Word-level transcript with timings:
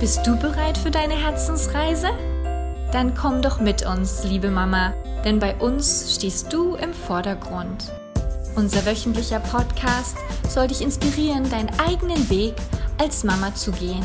Bist 0.00 0.26
du 0.26 0.34
bereit 0.34 0.78
für 0.78 0.90
deine 0.90 1.12
Herzensreise? 1.12 2.08
Dann 2.90 3.14
komm 3.14 3.42
doch 3.42 3.60
mit 3.60 3.84
uns, 3.84 4.24
liebe 4.24 4.50
Mama, 4.50 4.94
denn 5.26 5.38
bei 5.38 5.54
uns 5.56 6.14
stehst 6.14 6.50
du 6.50 6.74
im 6.76 6.94
Vordergrund. 6.94 7.92
Unser 8.56 8.86
wöchentlicher 8.86 9.40
Podcast 9.40 10.16
soll 10.48 10.68
dich 10.68 10.80
inspirieren, 10.80 11.50
deinen 11.50 11.68
eigenen 11.78 12.30
Weg 12.30 12.54
als 12.96 13.24
Mama 13.24 13.54
zu 13.54 13.72
gehen. 13.72 14.02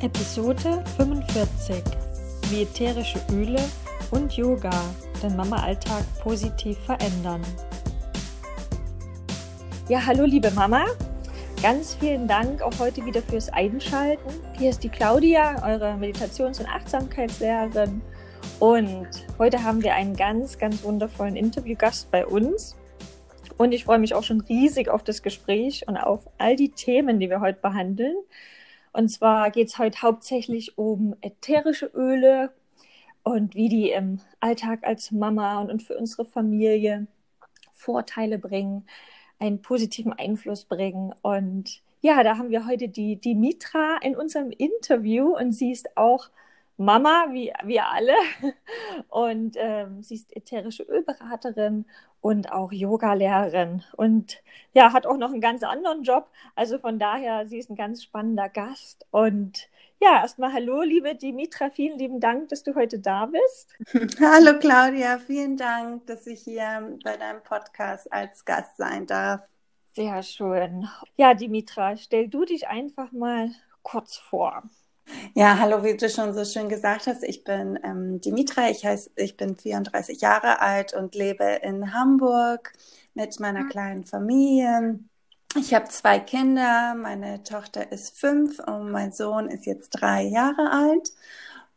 Episode 0.00 0.82
45 0.96 1.84
Wie 2.48 2.62
ätherische 2.62 3.20
Öle 3.30 3.62
und 4.10 4.32
Yoga 4.38 4.72
den 5.22 5.36
Mama-Alltag 5.36 6.02
positiv 6.22 6.78
verändern. 6.86 7.42
Ja, 9.90 10.00
hallo 10.06 10.24
liebe 10.24 10.50
Mama. 10.52 10.86
Ganz 11.62 11.94
vielen 11.94 12.28
Dank 12.28 12.60
auch 12.60 12.78
heute 12.78 13.04
wieder 13.06 13.22
fürs 13.22 13.48
Einschalten. 13.48 14.28
Hier 14.58 14.68
ist 14.70 14.84
die 14.84 14.90
Claudia, 14.90 15.66
eure 15.66 15.96
Meditations- 15.96 16.60
und 16.60 16.68
Achtsamkeitslehrerin. 16.68 18.02
Und 18.60 19.08
heute 19.38 19.64
haben 19.64 19.82
wir 19.82 19.94
einen 19.94 20.14
ganz, 20.14 20.58
ganz 20.58 20.84
wundervollen 20.84 21.34
Interviewgast 21.34 22.10
bei 22.10 22.26
uns. 22.26 22.76
Und 23.56 23.72
ich 23.72 23.84
freue 23.84 23.98
mich 23.98 24.14
auch 24.14 24.22
schon 24.22 24.42
riesig 24.42 24.90
auf 24.90 25.02
das 25.02 25.22
Gespräch 25.22 25.88
und 25.88 25.96
auf 25.96 26.28
all 26.36 26.56
die 26.56 26.68
Themen, 26.68 27.18
die 27.18 27.30
wir 27.30 27.40
heute 27.40 27.58
behandeln. 27.60 28.16
Und 28.92 29.08
zwar 29.08 29.50
geht 29.50 29.68
es 29.68 29.78
heute 29.78 30.02
hauptsächlich 30.02 30.76
um 30.76 31.16
ätherische 31.22 31.86
Öle 31.86 32.52
und 33.22 33.54
wie 33.54 33.70
die 33.70 33.90
im 33.90 34.20
Alltag 34.40 34.80
als 34.82 35.10
Mama 35.10 35.60
und, 35.60 35.82
für 35.82 35.96
unsere 35.96 36.26
Familie 36.26 37.06
Vorteile 37.72 38.38
bringen 38.38 38.86
einen 39.38 39.62
positiven 39.62 40.12
Einfluss 40.12 40.64
bringen. 40.64 41.14
Und 41.22 41.82
ja, 42.00 42.22
da 42.22 42.38
haben 42.38 42.50
wir 42.50 42.66
heute 42.66 42.88
die, 42.88 43.34
Mitra 43.34 43.98
in 44.02 44.16
unserem 44.16 44.50
Interview 44.50 45.36
und 45.36 45.52
sie 45.52 45.72
ist 45.72 45.96
auch 45.96 46.30
Mama, 46.78 47.26
wie 47.30 47.52
wir 47.64 47.88
alle. 47.88 48.14
Und 49.08 49.56
ähm, 49.58 50.02
sie 50.02 50.16
ist 50.16 50.36
ätherische 50.36 50.82
Ölberaterin 50.82 51.86
und 52.20 52.52
auch 52.52 52.70
Yoga-Lehrerin. 52.70 53.82
Und 53.96 54.42
ja, 54.74 54.92
hat 54.92 55.06
auch 55.06 55.16
noch 55.16 55.30
einen 55.30 55.40
ganz 55.40 55.62
anderen 55.62 56.02
Job. 56.02 56.28
Also 56.54 56.78
von 56.78 56.98
daher, 56.98 57.46
sie 57.46 57.58
ist 57.58 57.70
ein 57.70 57.76
ganz 57.76 58.02
spannender 58.02 58.48
Gast. 58.50 59.06
Und 59.10 59.68
ja, 60.00 60.22
erstmal 60.22 60.52
hallo, 60.52 60.82
liebe 60.82 61.14
Dimitra, 61.14 61.70
vielen 61.70 61.98
lieben 61.98 62.20
Dank, 62.20 62.48
dass 62.50 62.62
du 62.62 62.74
heute 62.74 62.98
da 62.98 63.26
bist. 63.26 63.74
Hallo 64.20 64.58
Claudia, 64.58 65.18
vielen 65.18 65.56
Dank, 65.56 66.06
dass 66.06 66.26
ich 66.26 66.42
hier 66.42 66.96
bei 67.02 67.16
deinem 67.16 67.42
Podcast 67.42 68.12
als 68.12 68.44
Gast 68.44 68.76
sein 68.76 69.06
darf. 69.06 69.42
Sehr 69.94 70.22
schön. 70.22 70.86
Ja, 71.16 71.34
Dimitra, 71.34 71.96
stell 71.96 72.28
du 72.28 72.44
dich 72.44 72.68
einfach 72.68 73.12
mal 73.12 73.50
kurz 73.82 74.16
vor. 74.16 74.62
Ja, 75.34 75.58
hallo, 75.58 75.84
wie 75.84 75.96
du 75.96 76.10
schon 76.10 76.34
so 76.34 76.44
schön 76.44 76.68
gesagt 76.68 77.06
hast, 77.06 77.22
ich 77.22 77.44
bin 77.44 77.78
ähm, 77.82 78.20
Dimitra, 78.20 78.68
ich 78.68 78.84
heiße, 78.84 79.10
ich 79.16 79.36
bin 79.36 79.56
34 79.56 80.20
Jahre 80.20 80.60
alt 80.60 80.92
und 80.94 81.14
lebe 81.14 81.44
in 81.62 81.94
Hamburg 81.94 82.72
mit 83.14 83.38
meiner 83.40 83.62
mhm. 83.62 83.68
kleinen 83.68 84.04
Familie. 84.04 84.98
Ich 85.58 85.72
habe 85.72 85.88
zwei 85.88 86.20
Kinder, 86.20 86.94
meine 86.94 87.42
Tochter 87.42 87.90
ist 87.90 88.18
fünf 88.18 88.58
und 88.58 88.90
mein 88.90 89.12
Sohn 89.12 89.48
ist 89.48 89.64
jetzt 89.64 89.90
drei 89.90 90.22
Jahre 90.22 90.70
alt. 90.70 91.12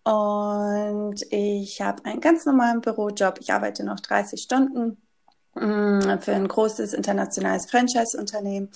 Und 0.03 1.25
ich 1.31 1.81
habe 1.81 2.03
einen 2.03 2.19
ganz 2.19 2.45
normalen 2.45 2.81
Bürojob. 2.81 3.39
Ich 3.39 3.53
arbeite 3.53 3.85
noch 3.85 3.99
30 3.99 4.41
Stunden 4.41 4.97
mm, 5.55 6.19
für 6.19 6.33
ein 6.33 6.47
großes 6.47 6.93
internationales 6.93 7.69
Franchise-Unternehmen. 7.69 8.69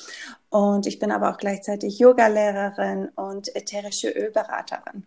Und 0.50 0.86
ich 0.86 1.00
bin 1.00 1.12
aber 1.12 1.32
auch 1.32 1.38
gleichzeitig 1.38 2.00
Yoga-Lehrerin 2.00 3.10
und 3.16 3.54
ätherische 3.56 4.10
Ölberaterin. 4.10 5.06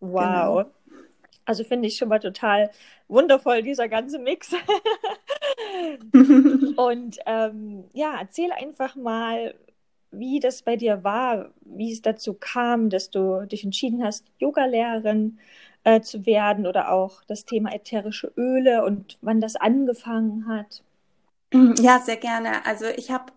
Wow. 0.00 0.20
Genau. 0.20 0.64
Also 1.50 1.64
finde 1.64 1.88
ich 1.88 1.96
schon 1.96 2.10
mal 2.10 2.20
total 2.20 2.70
wundervoll, 3.08 3.64
dieser 3.64 3.88
ganze 3.88 4.20
Mix. 4.20 4.54
und 6.76 7.18
ähm, 7.26 7.86
ja, 7.92 8.20
erzähl 8.20 8.52
einfach 8.52 8.94
mal, 8.94 9.56
wie 10.12 10.38
das 10.38 10.62
bei 10.62 10.76
dir 10.76 11.02
war, 11.02 11.50
wie 11.62 11.92
es 11.92 12.02
dazu 12.02 12.34
kam, 12.34 12.88
dass 12.88 13.10
du 13.10 13.46
dich 13.46 13.64
entschieden 13.64 14.04
hast, 14.04 14.26
Yogalehrerin 14.38 15.40
äh, 15.82 16.00
zu 16.00 16.24
werden 16.24 16.68
oder 16.68 16.92
auch 16.92 17.24
das 17.24 17.46
Thema 17.46 17.74
ätherische 17.74 18.32
Öle 18.36 18.84
und 18.84 19.18
wann 19.20 19.40
das 19.40 19.56
angefangen 19.56 20.46
hat. 20.46 20.84
Ja, 21.80 21.98
sehr 21.98 22.16
gerne. 22.16 22.64
Also 22.64 22.86
ich 22.86 23.10
habe 23.10 23.32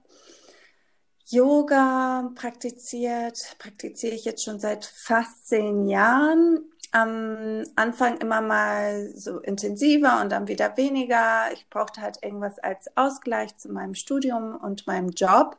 Yoga 1.30 2.30
praktiziert, 2.36 3.56
praktiziere 3.58 4.14
ich 4.14 4.24
jetzt 4.24 4.44
schon 4.44 4.60
seit 4.60 4.86
fast 4.86 5.48
zehn 5.48 5.88
Jahren 5.88 6.60
am 6.94 7.64
Anfang 7.76 8.18
immer 8.20 8.42
mal 8.42 9.12
so 9.16 9.40
intensiver 9.40 10.22
und 10.22 10.32
dann 10.32 10.48
wieder 10.48 10.78
weniger. 10.78 11.52
Ich 11.52 11.68
brauchte 11.70 12.02
halt 12.02 12.24
irgendwas 12.24 12.60
als 12.60 12.96
Ausgleich 12.96 13.58
zu 13.58 13.72
meinem 13.72 13.96
Studium 13.96 14.56
und 14.56 14.86
meinem 14.86 15.10
Job. 15.10 15.58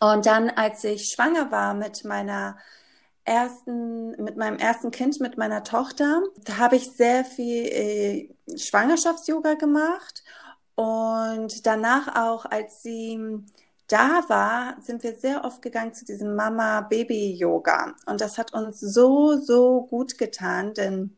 Und 0.00 0.26
dann, 0.26 0.50
als 0.50 0.82
ich 0.82 1.10
schwanger 1.10 1.52
war 1.52 1.74
mit 1.74 2.04
meiner 2.04 2.58
ersten, 3.24 4.10
mit 4.22 4.36
meinem 4.36 4.58
ersten 4.58 4.90
Kind, 4.90 5.20
mit 5.20 5.38
meiner 5.38 5.62
Tochter, 5.62 6.22
da 6.44 6.58
habe 6.58 6.74
ich 6.74 6.90
sehr 6.90 7.24
viel 7.24 7.66
äh, 7.66 8.56
Schwangerschafts-Yoga 8.56 9.54
gemacht 9.54 10.24
und 10.74 11.66
danach 11.66 12.16
auch, 12.16 12.46
als 12.46 12.82
sie 12.82 13.44
da 13.92 14.24
war, 14.28 14.76
sind 14.80 15.02
wir 15.02 15.16
sehr 15.16 15.44
oft 15.44 15.60
gegangen 15.60 15.92
zu 15.92 16.04
diesem 16.04 16.34
Mama-Baby-Yoga. 16.34 17.94
Und 18.06 18.20
das 18.20 18.38
hat 18.38 18.54
uns 18.54 18.80
so, 18.80 19.36
so 19.36 19.82
gut 19.82 20.16
getan, 20.16 20.72
denn 20.72 21.16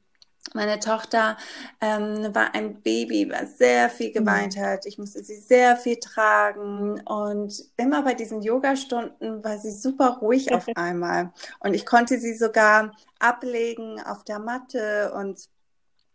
meine 0.53 0.79
Tochter 0.79 1.37
ähm, 1.81 2.35
war 2.35 2.55
ein 2.55 2.83
Baby, 2.83 3.31
was 3.31 3.59
sehr 3.59 3.89
viel 3.89 4.11
mhm. 4.11 4.15
geweint 4.15 4.57
hat. 4.59 4.87
Ich 4.87 4.99
musste 4.99 5.25
sie 5.25 5.37
sehr 5.37 5.77
viel 5.77 5.97
tragen. 5.97 7.01
Und 7.01 7.65
immer 7.77 8.03
bei 8.03 8.15
diesen 8.15 8.43
Yoga-Stunden 8.43 9.43
war 9.43 9.59
sie 9.59 9.73
super 9.73 10.19
ruhig 10.21 10.53
auf 10.55 10.67
einmal. 10.75 11.33
Und 11.61 11.75
ich 11.75 11.87
konnte 11.87 12.19
sie 12.19 12.35
sogar 12.35 12.93
ablegen 13.19 14.01
auf 14.01 14.25
der 14.25 14.39
Matte 14.39 15.12
und 15.15 15.49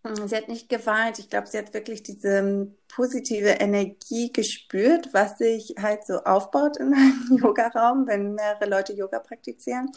sie 0.04 0.36
hat 0.36 0.48
nicht 0.48 0.70
geweint. 0.70 1.20
Ich 1.20 1.30
glaube, 1.30 1.48
sie 1.48 1.58
hat 1.58 1.74
wirklich 1.74 2.04
diese 2.04 2.40
hm, 2.40 2.76
positive 2.88 3.50
Energie 3.50 4.32
gespürt, 4.32 5.14
was 5.14 5.38
sich 5.38 5.76
halt 5.80 6.06
so 6.06 6.24
aufbaut 6.24 6.78
in 6.78 6.94
einem 6.94 7.38
Yogaraum, 7.44 8.08
wenn 8.08 8.34
mehrere 8.34 8.66
Leute 8.66 8.94
Yoga 8.94 9.20
praktizieren. 9.20 9.92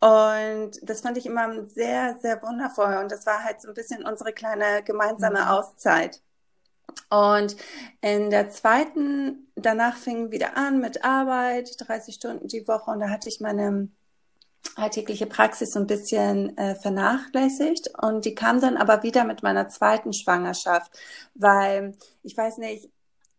Und 0.00 0.72
das 0.82 1.00
fand 1.00 1.18
ich 1.18 1.26
immer 1.26 1.66
sehr, 1.66 2.18
sehr 2.20 2.42
wundervoll. 2.42 2.96
Und 2.98 3.10
das 3.10 3.26
war 3.26 3.42
halt 3.44 3.60
so 3.60 3.68
ein 3.68 3.74
bisschen 3.74 4.04
unsere 4.04 4.32
kleine 4.32 4.82
gemeinsame 4.84 5.42
mhm. 5.42 5.48
Auszeit. 5.48 6.22
Und 7.10 7.56
in 8.00 8.30
der 8.30 8.50
zweiten, 8.50 9.50
danach 9.56 9.96
fing 9.96 10.30
wieder 10.30 10.56
an 10.56 10.80
mit 10.80 11.04
Arbeit, 11.04 11.76
30 11.78 12.14
Stunden 12.14 12.48
die 12.48 12.66
Woche. 12.68 12.90
Und 12.90 13.00
da 13.00 13.10
hatte 13.10 13.28
ich 13.28 13.40
meine 13.40 13.88
alltägliche 14.76 15.26
Praxis 15.26 15.72
so 15.72 15.80
ein 15.80 15.86
bisschen 15.86 16.56
äh, 16.56 16.74
vernachlässigt 16.76 17.90
und 18.00 18.24
die 18.24 18.34
kam 18.34 18.60
dann 18.60 18.76
aber 18.76 19.02
wieder 19.02 19.24
mit 19.24 19.42
meiner 19.42 19.68
zweiten 19.68 20.12
Schwangerschaft, 20.12 20.92
weil 21.34 21.96
ich 22.22 22.36
weiß 22.36 22.58
nicht, 22.58 22.88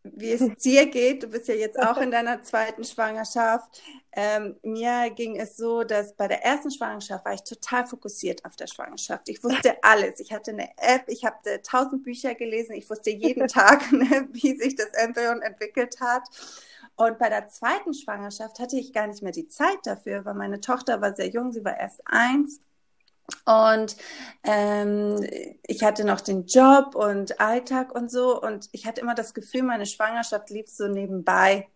wie 0.03 0.31
es 0.31 0.41
dir 0.63 0.88
geht. 0.88 1.23
Du 1.23 1.28
bist 1.28 1.47
ja 1.47 1.56
jetzt 1.56 1.79
auch 1.79 1.97
in 1.97 2.12
deiner 2.12 2.41
zweiten 2.44 2.84
Schwangerschaft. 2.84 3.81
Ähm, 4.12 4.56
mir 4.63 5.09
ging 5.12 5.40
es 5.40 5.57
so, 5.57 5.84
dass 5.84 6.16
bei 6.16 6.28
der 6.28 6.44
ersten 6.44 6.72
Schwangerschaft 6.72 7.25
war 7.25 7.34
ich 7.34 7.44
total 7.44 7.85
fokussiert 7.85 8.46
auf 8.46 8.56
der 8.56 8.67
Schwangerschaft. 8.67 9.29
Ich 9.29 9.44
wusste 9.44 9.75
alles. 9.84 10.19
Ich 10.19 10.31
hatte 10.31 10.51
eine 10.51 10.69
App, 10.78 11.03
ich 11.07 11.25
habe 11.25 11.61
tausend 11.61 12.03
Bücher 12.03 12.35
gelesen. 12.35 12.73
Ich 12.73 12.90
wusste 12.90 13.11
jeden 13.11 13.47
Tag, 13.47 13.91
ne, 13.91 14.28
wie 14.32 14.58
sich 14.58 14.75
das 14.75 14.90
Embryon 14.93 15.41
entwickelt 15.41 15.99
hat. 15.99 16.23
Und 16.99 17.17
bei 17.17 17.29
der 17.29 17.47
zweiten 17.47 17.93
Schwangerschaft 17.93 18.59
hatte 18.59 18.78
ich 18.78 18.91
gar 18.91 19.07
nicht 19.07 19.23
mehr 19.23 19.31
die 19.31 19.47
Zeit 19.47 19.78
dafür, 19.85 20.25
weil 20.25 20.34
meine 20.34 20.59
Tochter 20.59 20.99
war 20.99 21.16
sehr 21.16 21.29
jung, 21.29 21.53
sie 21.53 21.63
war 21.63 21.79
erst 21.79 22.01
eins. 22.05 22.59
Und 23.46 23.96
ähm, 24.43 25.25
ich 25.66 25.81
hatte 25.85 26.03
noch 26.03 26.19
den 26.19 26.46
Job 26.46 26.96
und 26.96 27.40
Alltag 27.40 27.96
und 27.96 28.11
so. 28.11 28.41
Und 28.41 28.67
ich 28.73 28.85
hatte 28.85 28.99
immer 28.99 29.16
das 29.16 29.34
Gefühl, 29.34 29.63
meine 29.63 29.85
Schwangerschaft 29.85 30.49
lief 30.49 30.67
so 30.67 30.90
nebenbei. 30.90 31.69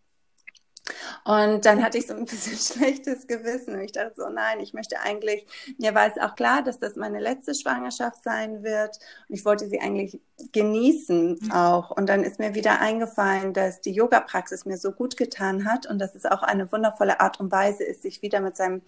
Und 1.23 1.65
dann 1.65 1.81
hatte 1.81 1.97
ich 1.97 2.07
so 2.07 2.13
ein 2.13 2.25
bisschen 2.25 2.57
schlechtes 2.79 3.27
Gewissen. 3.27 3.75
Und 3.75 3.81
ich 3.81 3.93
dachte 3.93 4.13
so, 4.17 4.29
nein, 4.29 4.59
ich 4.59 4.73
möchte 4.73 4.99
eigentlich, 4.99 5.45
mir 5.77 5.95
war 5.95 6.07
es 6.07 6.21
auch 6.21 6.35
klar, 6.35 6.61
dass 6.63 6.79
das 6.79 6.95
meine 6.95 7.19
letzte 7.19 7.55
Schwangerschaft 7.55 8.23
sein 8.23 8.63
wird. 8.63 8.99
Und 9.29 9.35
ich 9.35 9.45
wollte 9.45 9.67
sie 9.69 9.79
eigentlich 9.79 10.19
genießen 10.51 11.39
mhm. 11.41 11.51
auch. 11.51 11.91
Und 11.91 12.07
dann 12.07 12.23
ist 12.23 12.39
mir 12.39 12.55
wieder 12.55 12.79
eingefallen, 12.79 13.53
dass 13.53 13.81
die 13.81 13.93
Yoga-Praxis 13.93 14.65
mir 14.65 14.77
so 14.77 14.91
gut 14.91 15.15
getan 15.15 15.65
hat 15.65 15.85
und 15.85 15.99
dass 15.99 16.15
es 16.15 16.25
auch 16.25 16.43
eine 16.43 16.71
wundervolle 16.71 17.19
Art 17.19 17.39
und 17.39 17.51
Weise 17.51 17.83
ist, 17.83 18.01
sich 18.01 18.21
wieder 18.21 18.41
mit 18.41 18.57
seinem 18.57 18.81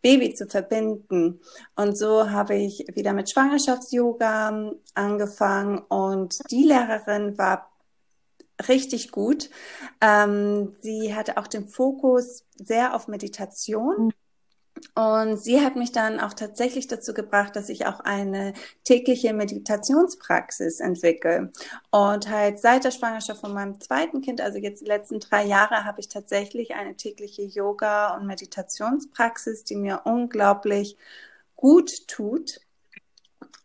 Baby 0.00 0.34
zu 0.34 0.46
verbinden. 0.46 1.40
Und 1.76 1.98
so 1.98 2.30
habe 2.30 2.54
ich 2.54 2.86
wieder 2.94 3.12
mit 3.12 3.30
Schwangerschafts-Yoga 3.30 4.72
angefangen 4.94 5.78
und 5.78 6.38
die 6.50 6.64
Lehrerin 6.64 7.36
war 7.36 7.71
richtig 8.68 9.10
gut. 9.10 9.50
Ähm, 10.00 10.74
sie 10.80 11.14
hatte 11.14 11.36
auch 11.36 11.46
den 11.46 11.68
Fokus 11.68 12.44
sehr 12.56 12.94
auf 12.94 13.08
Meditation. 13.08 14.12
Und 14.94 15.36
sie 15.36 15.60
hat 15.60 15.76
mich 15.76 15.92
dann 15.92 16.18
auch 16.18 16.32
tatsächlich 16.32 16.88
dazu 16.88 17.14
gebracht, 17.14 17.54
dass 17.56 17.68
ich 17.68 17.86
auch 17.86 18.00
eine 18.00 18.52
tägliche 18.84 19.32
Meditationspraxis 19.32 20.80
entwickle. 20.80 21.52
Und 21.90 22.28
halt 22.28 22.58
seit 22.58 22.84
der 22.84 22.90
Schwangerschaft 22.90 23.40
von 23.40 23.54
meinem 23.54 23.80
zweiten 23.80 24.22
Kind, 24.22 24.40
also 24.40 24.58
jetzt 24.58 24.80
die 24.80 24.86
letzten 24.86 25.20
drei 25.20 25.44
Jahre, 25.44 25.84
habe 25.84 26.00
ich 26.00 26.08
tatsächlich 26.08 26.74
eine 26.74 26.96
tägliche 26.96 27.42
Yoga- 27.42 28.16
und 28.16 28.26
Meditationspraxis, 28.26 29.64
die 29.64 29.76
mir 29.76 30.02
unglaublich 30.04 30.96
gut 31.54 32.08
tut. 32.08 32.60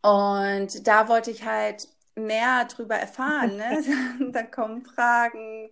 Und 0.02 0.88
da 0.88 1.10
wollte 1.10 1.32
ich 1.32 1.46
halt 1.46 1.90
mehr 2.18 2.66
drüber 2.66 2.96
erfahren. 2.96 3.58
Ne? 3.58 3.84
da 4.32 4.44
kommen 4.44 4.82
Fragen 4.82 5.70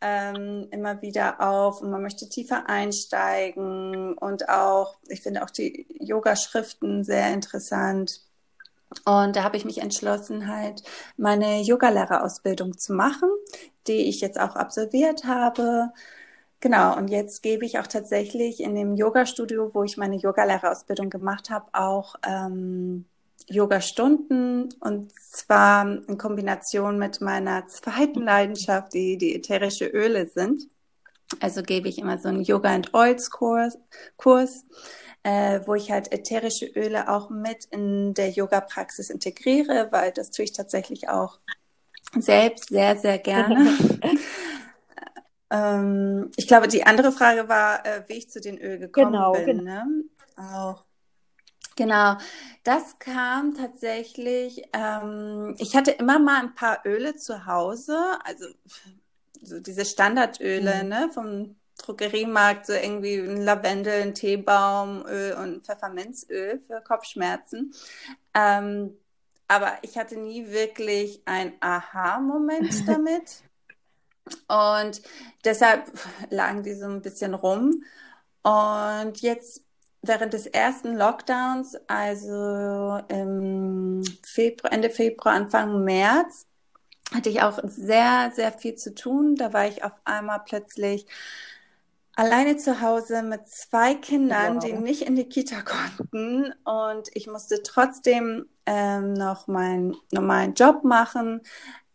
ähm, 0.00 0.66
immer 0.70 1.00
wieder 1.02 1.40
auf 1.40 1.80
und 1.80 1.90
man 1.90 2.02
möchte 2.02 2.28
tiefer 2.28 2.68
einsteigen 2.68 4.14
und 4.14 4.48
auch, 4.48 4.96
ich 5.08 5.22
finde 5.22 5.42
auch 5.44 5.50
die 5.50 5.86
Yoga-Schriften 6.00 7.04
sehr 7.04 7.32
interessant. 7.32 8.20
Und 9.04 9.36
da 9.36 9.42
habe 9.42 9.56
ich 9.56 9.64
mich 9.64 9.78
entschlossen, 9.78 10.48
halt 10.48 10.82
meine 11.16 11.62
Yogalehrerausbildung 11.62 12.76
zu 12.76 12.92
machen, 12.92 13.30
die 13.86 14.08
ich 14.08 14.20
jetzt 14.20 14.38
auch 14.38 14.54
absolviert 14.54 15.24
habe. 15.24 15.92
Genau, 16.60 16.96
und 16.96 17.08
jetzt 17.08 17.42
gebe 17.42 17.64
ich 17.64 17.78
auch 17.78 17.86
tatsächlich 17.86 18.60
in 18.60 18.74
dem 18.74 18.94
Yoga-Studio, 18.94 19.70
wo 19.74 19.82
ich 19.82 19.96
meine 19.96 20.16
Yogalehrerausbildung 20.16 21.10
gemacht 21.10 21.50
habe, 21.50 21.66
auch 21.72 22.14
ähm, 22.24 23.06
Yoga-Stunden 23.52 24.68
und 24.80 25.12
zwar 25.12 25.86
in 26.08 26.18
Kombination 26.18 26.98
mit 26.98 27.20
meiner 27.20 27.66
zweiten 27.68 28.22
Leidenschaft, 28.22 28.92
die 28.94 29.18
die 29.18 29.34
ätherische 29.34 29.86
Öle 29.86 30.26
sind. 30.26 30.68
Also 31.40 31.62
gebe 31.62 31.88
ich 31.88 31.98
immer 31.98 32.18
so 32.18 32.28
einen 32.28 32.42
Yoga 32.42 32.70
and 32.70 32.92
Oils 32.94 33.30
Kurs, 33.30 33.78
Kurs 34.16 34.64
äh, 35.22 35.60
wo 35.66 35.74
ich 35.74 35.90
halt 35.90 36.12
ätherische 36.12 36.66
Öle 36.66 37.08
auch 37.08 37.30
mit 37.30 37.66
in 37.66 38.14
der 38.14 38.30
Yoga-Praxis 38.30 39.10
integriere, 39.10 39.88
weil 39.90 40.12
das 40.12 40.30
tue 40.30 40.44
ich 40.44 40.52
tatsächlich 40.52 41.08
auch 41.08 41.38
selbst 42.18 42.68
sehr, 42.68 42.96
sehr 42.96 43.18
gerne. 43.18 43.78
ähm, 45.50 46.30
ich 46.36 46.48
glaube, 46.48 46.68
die 46.68 46.84
andere 46.84 47.12
Frage 47.12 47.48
war, 47.48 47.86
äh, 47.86 48.02
wie 48.08 48.14
ich 48.14 48.30
zu 48.30 48.40
den 48.40 48.58
Öl 48.58 48.78
gekommen 48.78 49.12
genau, 49.12 49.32
bin. 49.32 49.58
Genau. 49.58 49.62
Ne? 49.62 50.04
Auch 50.36 50.84
Genau, 51.76 52.16
das 52.64 52.98
kam 52.98 53.54
tatsächlich. 53.54 54.62
Ähm, 54.72 55.54
ich 55.58 55.74
hatte 55.74 55.92
immer 55.92 56.18
mal 56.18 56.40
ein 56.40 56.54
paar 56.54 56.84
Öle 56.84 57.16
zu 57.16 57.46
Hause, 57.46 57.98
also 58.24 58.46
so 59.42 59.60
diese 59.60 59.84
Standardöle, 59.84 60.82
mhm. 60.82 60.88
ne, 60.88 61.10
vom 61.12 61.56
Drogeriemarkt, 61.78 62.66
so 62.66 62.74
irgendwie 62.74 63.16
ein 63.16 63.42
Lavendel, 63.42 64.02
ein 64.02 64.14
Teebaumöl 64.14 65.34
und 65.34 65.64
Pfefferminzöl 65.64 66.60
für 66.60 66.80
Kopfschmerzen. 66.82 67.74
Ähm, 68.34 68.96
aber 69.48 69.78
ich 69.82 69.98
hatte 69.98 70.16
nie 70.16 70.48
wirklich 70.48 71.22
ein 71.24 71.54
Aha-Moment 71.60 72.72
damit. 72.88 73.42
und 74.48 75.02
deshalb 75.44 75.90
lagen 76.30 76.62
die 76.62 76.74
so 76.74 76.86
ein 76.86 77.02
bisschen 77.02 77.34
rum. 77.34 77.82
Und 78.42 79.20
jetzt 79.20 79.64
während 80.02 80.32
des 80.32 80.46
ersten 80.46 80.96
Lockdowns, 80.96 81.76
also 81.86 83.00
im 83.08 84.02
Februar, 84.22 84.72
Ende 84.72 84.90
Februar, 84.90 85.34
Anfang 85.34 85.84
März, 85.84 86.46
hatte 87.14 87.28
ich 87.28 87.42
auch 87.42 87.60
sehr, 87.64 88.32
sehr 88.34 88.52
viel 88.52 88.74
zu 88.74 88.94
tun. 88.94 89.36
Da 89.36 89.52
war 89.52 89.66
ich 89.66 89.84
auf 89.84 89.92
einmal 90.04 90.42
plötzlich 90.44 91.06
alleine 92.14 92.56
zu 92.56 92.80
Hause 92.80 93.22
mit 93.22 93.46
zwei 93.46 93.94
Kindern, 93.94 94.56
wow. 94.56 94.64
die 94.64 94.72
nicht 94.72 95.02
in 95.02 95.16
die 95.16 95.28
Kita 95.28 95.62
konnten. 95.62 96.52
Und 96.64 97.08
ich 97.14 97.26
musste 97.26 97.62
trotzdem 97.62 98.46
ähm, 98.66 99.12
noch 99.12 99.46
meinen 99.46 99.96
normalen 100.10 100.54
Job 100.54 100.84
machen. 100.84 101.42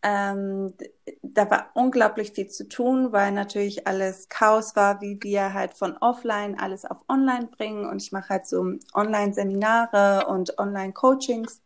Ähm, 0.02 0.74
da 1.22 1.50
war 1.50 1.70
unglaublich 1.74 2.32
viel 2.32 2.48
zu 2.48 2.68
tun, 2.68 3.12
weil 3.12 3.32
natürlich 3.32 3.86
alles 3.86 4.28
Chaos 4.28 4.76
war, 4.76 5.00
wie 5.00 5.18
wir 5.22 5.54
halt 5.54 5.74
von 5.74 5.96
offline 5.96 6.58
alles 6.58 6.84
auf 6.84 6.98
online 7.08 7.46
bringen. 7.48 7.86
Und 7.86 8.00
ich 8.02 8.12
mache 8.12 8.28
halt 8.28 8.46
so 8.46 8.74
Online-Seminare 8.94 10.26
und 10.28 10.58
Online-Coachings. 10.58 11.60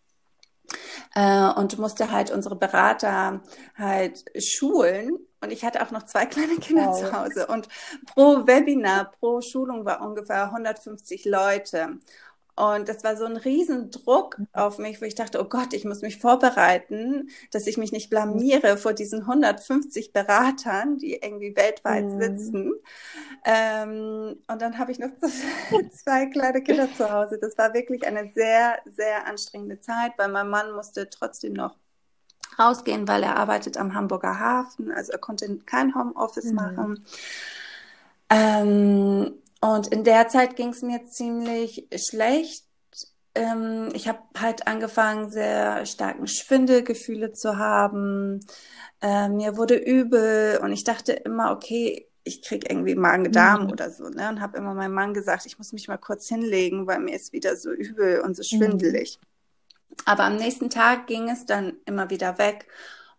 Äh, 1.14 1.50
und 1.52 1.78
musste 1.78 2.10
halt 2.10 2.30
unsere 2.30 2.56
Berater 2.56 3.42
halt 3.76 4.24
schulen. 4.42 5.18
Und 5.40 5.50
ich 5.50 5.64
hatte 5.64 5.82
auch 5.82 5.90
noch 5.90 6.04
zwei 6.04 6.26
kleine 6.26 6.56
Kinder 6.56 6.86
wow. 6.86 6.98
zu 6.98 7.12
Hause. 7.12 7.46
Und 7.48 7.68
pro 8.06 8.46
Webinar, 8.46 9.10
pro 9.10 9.40
Schulung 9.40 9.84
war 9.84 10.00
ungefähr 10.00 10.44
150 10.44 11.24
Leute. 11.26 11.98
Und 12.54 12.88
das 12.88 13.02
war 13.02 13.16
so 13.16 13.24
ein 13.24 13.38
Riesendruck 13.38 14.36
auf 14.52 14.76
mich, 14.76 15.00
wo 15.00 15.06
ich 15.06 15.14
dachte, 15.14 15.40
oh 15.40 15.44
Gott, 15.44 15.72
ich 15.72 15.86
muss 15.86 16.02
mich 16.02 16.18
vorbereiten, 16.18 17.30
dass 17.50 17.66
ich 17.66 17.78
mich 17.78 17.92
nicht 17.92 18.10
blamiere 18.10 18.76
vor 18.76 18.92
diesen 18.92 19.20
150 19.20 20.12
Beratern, 20.12 20.98
die 20.98 21.14
irgendwie 21.14 21.56
weltweit 21.56 22.04
mhm. 22.04 22.20
sitzen. 22.20 22.72
Ähm, 23.46 24.36
und 24.48 24.62
dann 24.62 24.78
habe 24.78 24.92
ich 24.92 24.98
noch 24.98 25.08
zwei 25.92 26.26
kleine 26.26 26.62
Kinder 26.62 26.88
zu 26.94 27.10
Hause. 27.10 27.38
Das 27.40 27.56
war 27.56 27.72
wirklich 27.72 28.06
eine 28.06 28.30
sehr, 28.34 28.78
sehr 28.84 29.26
anstrengende 29.26 29.80
Zeit, 29.80 30.12
weil 30.18 30.28
mein 30.28 30.50
Mann 30.50 30.72
musste 30.72 31.08
trotzdem 31.08 31.54
noch 31.54 31.76
rausgehen, 32.58 33.08
weil 33.08 33.22
er 33.22 33.36
arbeitet 33.36 33.78
am 33.78 33.94
Hamburger 33.94 34.38
Hafen. 34.38 34.92
Also 34.92 35.12
er 35.12 35.18
konnte 35.18 35.56
kein 35.64 35.94
Homeoffice 35.94 36.50
mhm. 36.50 36.54
machen. 36.54 37.04
Ähm, 38.28 39.41
und 39.62 39.86
in 39.86 40.02
der 40.02 40.26
Zeit 40.26 40.56
ging 40.56 40.70
es 40.70 40.82
mir 40.82 41.06
ziemlich 41.06 41.86
schlecht. 41.94 42.64
Ähm, 43.36 43.90
ich 43.94 44.08
habe 44.08 44.18
halt 44.36 44.66
angefangen, 44.66 45.30
sehr 45.30 45.86
starken 45.86 46.26
Schwindelgefühle 46.26 47.30
zu 47.30 47.58
haben. 47.58 48.40
Äh, 49.00 49.28
mir 49.28 49.56
wurde 49.56 49.76
übel 49.76 50.58
und 50.60 50.72
ich 50.72 50.82
dachte 50.82 51.12
immer, 51.12 51.52
okay, 51.52 52.08
ich 52.24 52.42
krieg 52.42 52.68
irgendwie 52.68 52.96
Magen-Darm 52.96 53.64
mhm. 53.64 53.70
oder 53.70 53.90
so, 53.92 54.08
ne? 54.08 54.28
Und 54.30 54.40
habe 54.40 54.58
immer 54.58 54.74
meinem 54.74 54.94
Mann 54.94 55.14
gesagt, 55.14 55.46
ich 55.46 55.58
muss 55.58 55.72
mich 55.72 55.86
mal 55.86 55.96
kurz 55.96 56.26
hinlegen, 56.26 56.88
weil 56.88 56.98
mir 56.98 57.14
ist 57.14 57.32
wieder 57.32 57.56
so 57.56 57.70
übel 57.70 58.20
und 58.20 58.36
so 58.36 58.42
schwindelig. 58.42 59.20
Mhm. 59.20 59.96
Aber 60.06 60.24
am 60.24 60.36
nächsten 60.36 60.70
Tag 60.70 61.06
ging 61.06 61.30
es 61.30 61.46
dann 61.46 61.74
immer 61.86 62.10
wieder 62.10 62.36
weg. 62.38 62.66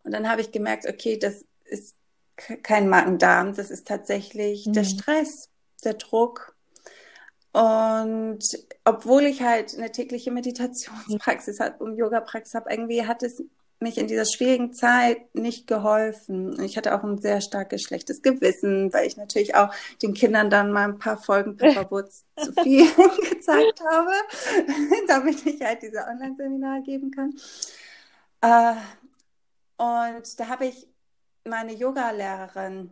Und 0.04 0.12
dann 0.12 0.30
habe 0.30 0.42
ich 0.42 0.52
gemerkt, 0.52 0.88
okay, 0.90 1.18
das 1.18 1.46
ist 1.64 1.96
kein 2.36 2.90
Magen-Darm, 2.90 3.56
das 3.56 3.72
ist 3.72 3.88
tatsächlich 3.88 4.66
mhm. 4.66 4.74
der 4.74 4.84
Stress 4.84 5.53
der 5.86 5.96
Druck. 5.96 6.56
Und 7.52 8.40
obwohl 8.84 9.24
ich 9.24 9.44
halt 9.44 9.78
eine 9.78 9.92
tägliche 9.92 10.32
Meditationspraxis 10.32 11.60
habe 11.60 11.84
und 11.84 11.98
Yoga-Praxis 11.98 12.56
habe, 12.56 12.72
irgendwie 12.72 13.06
hat 13.06 13.22
es 13.22 13.44
mich 13.84 14.00
in 14.00 14.08
dieser 14.08 14.26
schwierigen 14.26 14.74
Zeit 14.74 15.36
nicht 15.36 15.68
geholfen. 15.68 16.60
Ich 16.64 16.78
hatte 16.78 16.96
auch 16.96 17.04
ein 17.04 17.20
sehr 17.20 17.42
starkes 17.42 17.84
schlechtes 17.84 18.24
Gewissen, 18.24 18.92
weil 18.92 19.06
ich 19.06 19.18
natürlich 19.18 19.54
auch 19.54 19.72
den 20.02 20.16
Kindern 20.16 20.50
dann 20.50 20.72
mal 20.72 20.86
ein 20.86 20.98
paar 20.98 21.18
Folgen 21.18 21.58
Pepperwoods 21.58 22.26
zu 22.38 22.54
viel 22.64 22.88
gezeigt 23.30 23.82
habe, 23.88 24.12
damit 25.08 25.46
ich 25.46 25.62
halt 25.62 25.84
diese 25.84 26.00
Online-Seminare 26.08 26.82
geben 26.82 27.12
kann. 27.12 27.36
Äh, 28.42 28.76
und 29.78 30.40
da 30.40 30.48
habe 30.48 30.66
ich 30.66 30.88
meine 31.46 31.74
Yoga-Lehrerin 31.74 32.92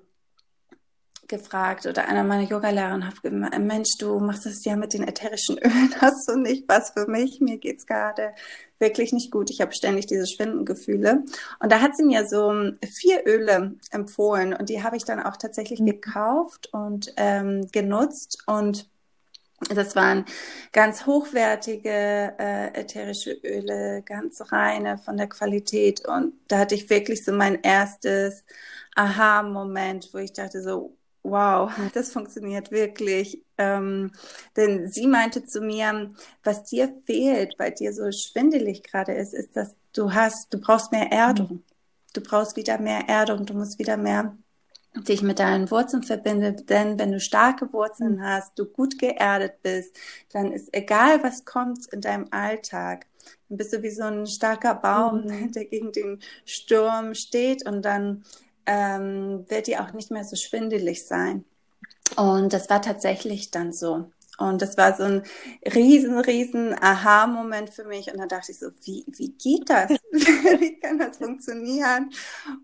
gefragt 1.32 1.88
oder 1.88 2.08
einer 2.08 2.24
meiner 2.24 2.48
Yoga-Lehrer 2.48 3.04
hat 3.04 3.24
gesagt, 3.24 3.60
Mensch, 3.60 3.98
du 3.98 4.20
machst 4.20 4.46
das 4.46 4.64
ja 4.64 4.76
mit 4.76 4.94
den 4.94 5.08
ätherischen 5.08 5.58
Ölen, 5.64 5.96
hast 6.00 6.30
du 6.30 6.36
nicht 6.38 6.66
was 6.68 6.92
für 6.92 7.08
mich? 7.08 7.42
Mir 7.42 7.58
geht's 7.58 7.88
gerade 7.88 8.36
wirklich 8.78 9.14
nicht 9.14 9.32
gut. 9.32 9.50
Ich 9.50 9.62
habe 9.62 9.74
ständig 9.74 10.06
diese 10.08 10.28
Schwindengefühle. 10.28 11.24
Und 11.60 11.72
da 11.72 11.82
hat 11.82 11.96
sie 11.96 12.04
mir 12.04 12.28
so 12.28 12.54
vier 12.86 13.26
Öle 13.26 13.76
empfohlen 13.92 14.54
und 14.54 14.70
die 14.70 14.84
habe 14.84 14.98
ich 14.98 15.06
dann 15.06 15.20
auch 15.20 15.38
tatsächlich 15.38 15.80
mhm. 15.80 15.86
gekauft 15.86 16.70
und 16.72 17.14
ähm, 17.18 17.68
genutzt 17.72 18.44
und 18.46 18.90
das 19.70 19.96
waren 19.96 20.26
ganz 20.72 21.06
hochwertige 21.06 22.34
äh, 22.40 22.74
ätherische 22.74 23.32
Öle, 23.44 24.02
ganz 24.02 24.42
reine 24.52 24.98
von 24.98 25.18
der 25.18 25.28
Qualität. 25.28 26.04
Und 26.08 26.34
da 26.48 26.58
hatte 26.58 26.74
ich 26.74 26.90
wirklich 26.90 27.24
so 27.24 27.32
mein 27.32 27.62
erstes 27.62 28.44
Aha-Moment, 28.96 30.10
wo 30.14 30.18
ich 30.18 30.34
dachte 30.34 30.64
so, 30.64 30.98
wow, 31.24 31.72
das 31.94 32.12
funktioniert 32.12 32.72
wirklich. 32.72 33.44
Ähm, 33.58 34.12
denn 34.56 34.90
sie 34.90 35.08
meinte 35.08 35.46
zu 35.46 35.62
mir, 35.62 36.12
was 36.44 36.64
dir 36.64 36.94
fehlt, 37.06 37.56
weil 37.58 37.72
dir 37.72 37.94
so 37.94 38.12
schwindelig 38.12 38.84
gerade 38.84 39.14
ist, 39.14 39.34
ist, 39.34 39.56
dass 39.56 39.76
du 39.94 40.14
hast, 40.14 40.54
du 40.54 40.60
brauchst 40.60 40.92
mehr 40.92 41.12
Erdung. 41.12 41.64
Du 42.14 42.22
brauchst 42.22 42.58
wieder 42.58 42.80
mehr 42.80 43.08
Erdung, 43.08 43.46
du 43.46 43.54
musst 43.54 43.80
wieder 43.80 43.98
mehr 43.98 44.36
dich 44.96 45.22
mit 45.22 45.40
deinen 45.40 45.72
Wurzeln 45.72 46.04
verbinden, 46.04 46.66
denn 46.66 47.00
wenn 47.00 47.14
du 47.14 47.20
starke 47.20 47.72
Wurzeln 47.72 48.22
hast, 48.22 48.60
du 48.60 48.66
gut 48.66 49.00
geerdet 49.00 49.62
bist, 49.64 49.96
dann 50.34 50.52
ist 50.52 50.70
egal, 50.74 51.24
was 51.24 51.46
kommt 51.46 51.88
in 51.94 52.02
deinem 52.02 52.28
Alltag, 52.32 53.06
dann 53.48 53.58
bist 53.58 53.72
du 53.72 53.84
wie 53.84 53.90
so 53.90 54.04
ein 54.04 54.28
starker 54.28 54.76
Baum, 54.76 55.24
mhm. 55.26 55.52
der 55.54 55.66
gegen 55.66 55.94
den 55.94 56.20
Sturm 56.46 57.16
steht 57.16 57.66
und 57.66 57.84
dann 57.84 58.26
ähm, 58.72 59.46
wird 59.50 59.68
die 59.68 59.78
auch 59.78 59.92
nicht 59.92 60.12
mehr 60.12 60.24
so 60.24 60.38
schwindelig 60.38 61.06
sein. 61.06 61.44
Und 62.16 62.54
das 62.54 62.70
war 62.70 62.82
tatsächlich 62.82 63.52
dann 63.52 63.74
so. 63.74 64.10
Und 64.38 64.62
das 64.62 64.78
war 64.78 64.96
so 64.96 65.04
ein 65.04 65.24
riesen, 65.76 66.18
riesen 66.18 66.74
Aha-Moment 66.74 67.70
für 67.70 67.84
mich. 67.84 68.12
Und 68.12 68.18
dann 68.18 68.30
dachte 68.30 68.52
ich 68.52 68.60
so, 68.60 68.70
wie, 68.84 69.06
wie 69.08 69.34
geht 69.34 69.70
das? 69.70 69.90
wie 70.12 70.80
kann 70.80 70.98
das 70.98 71.18
funktionieren? 71.18 72.10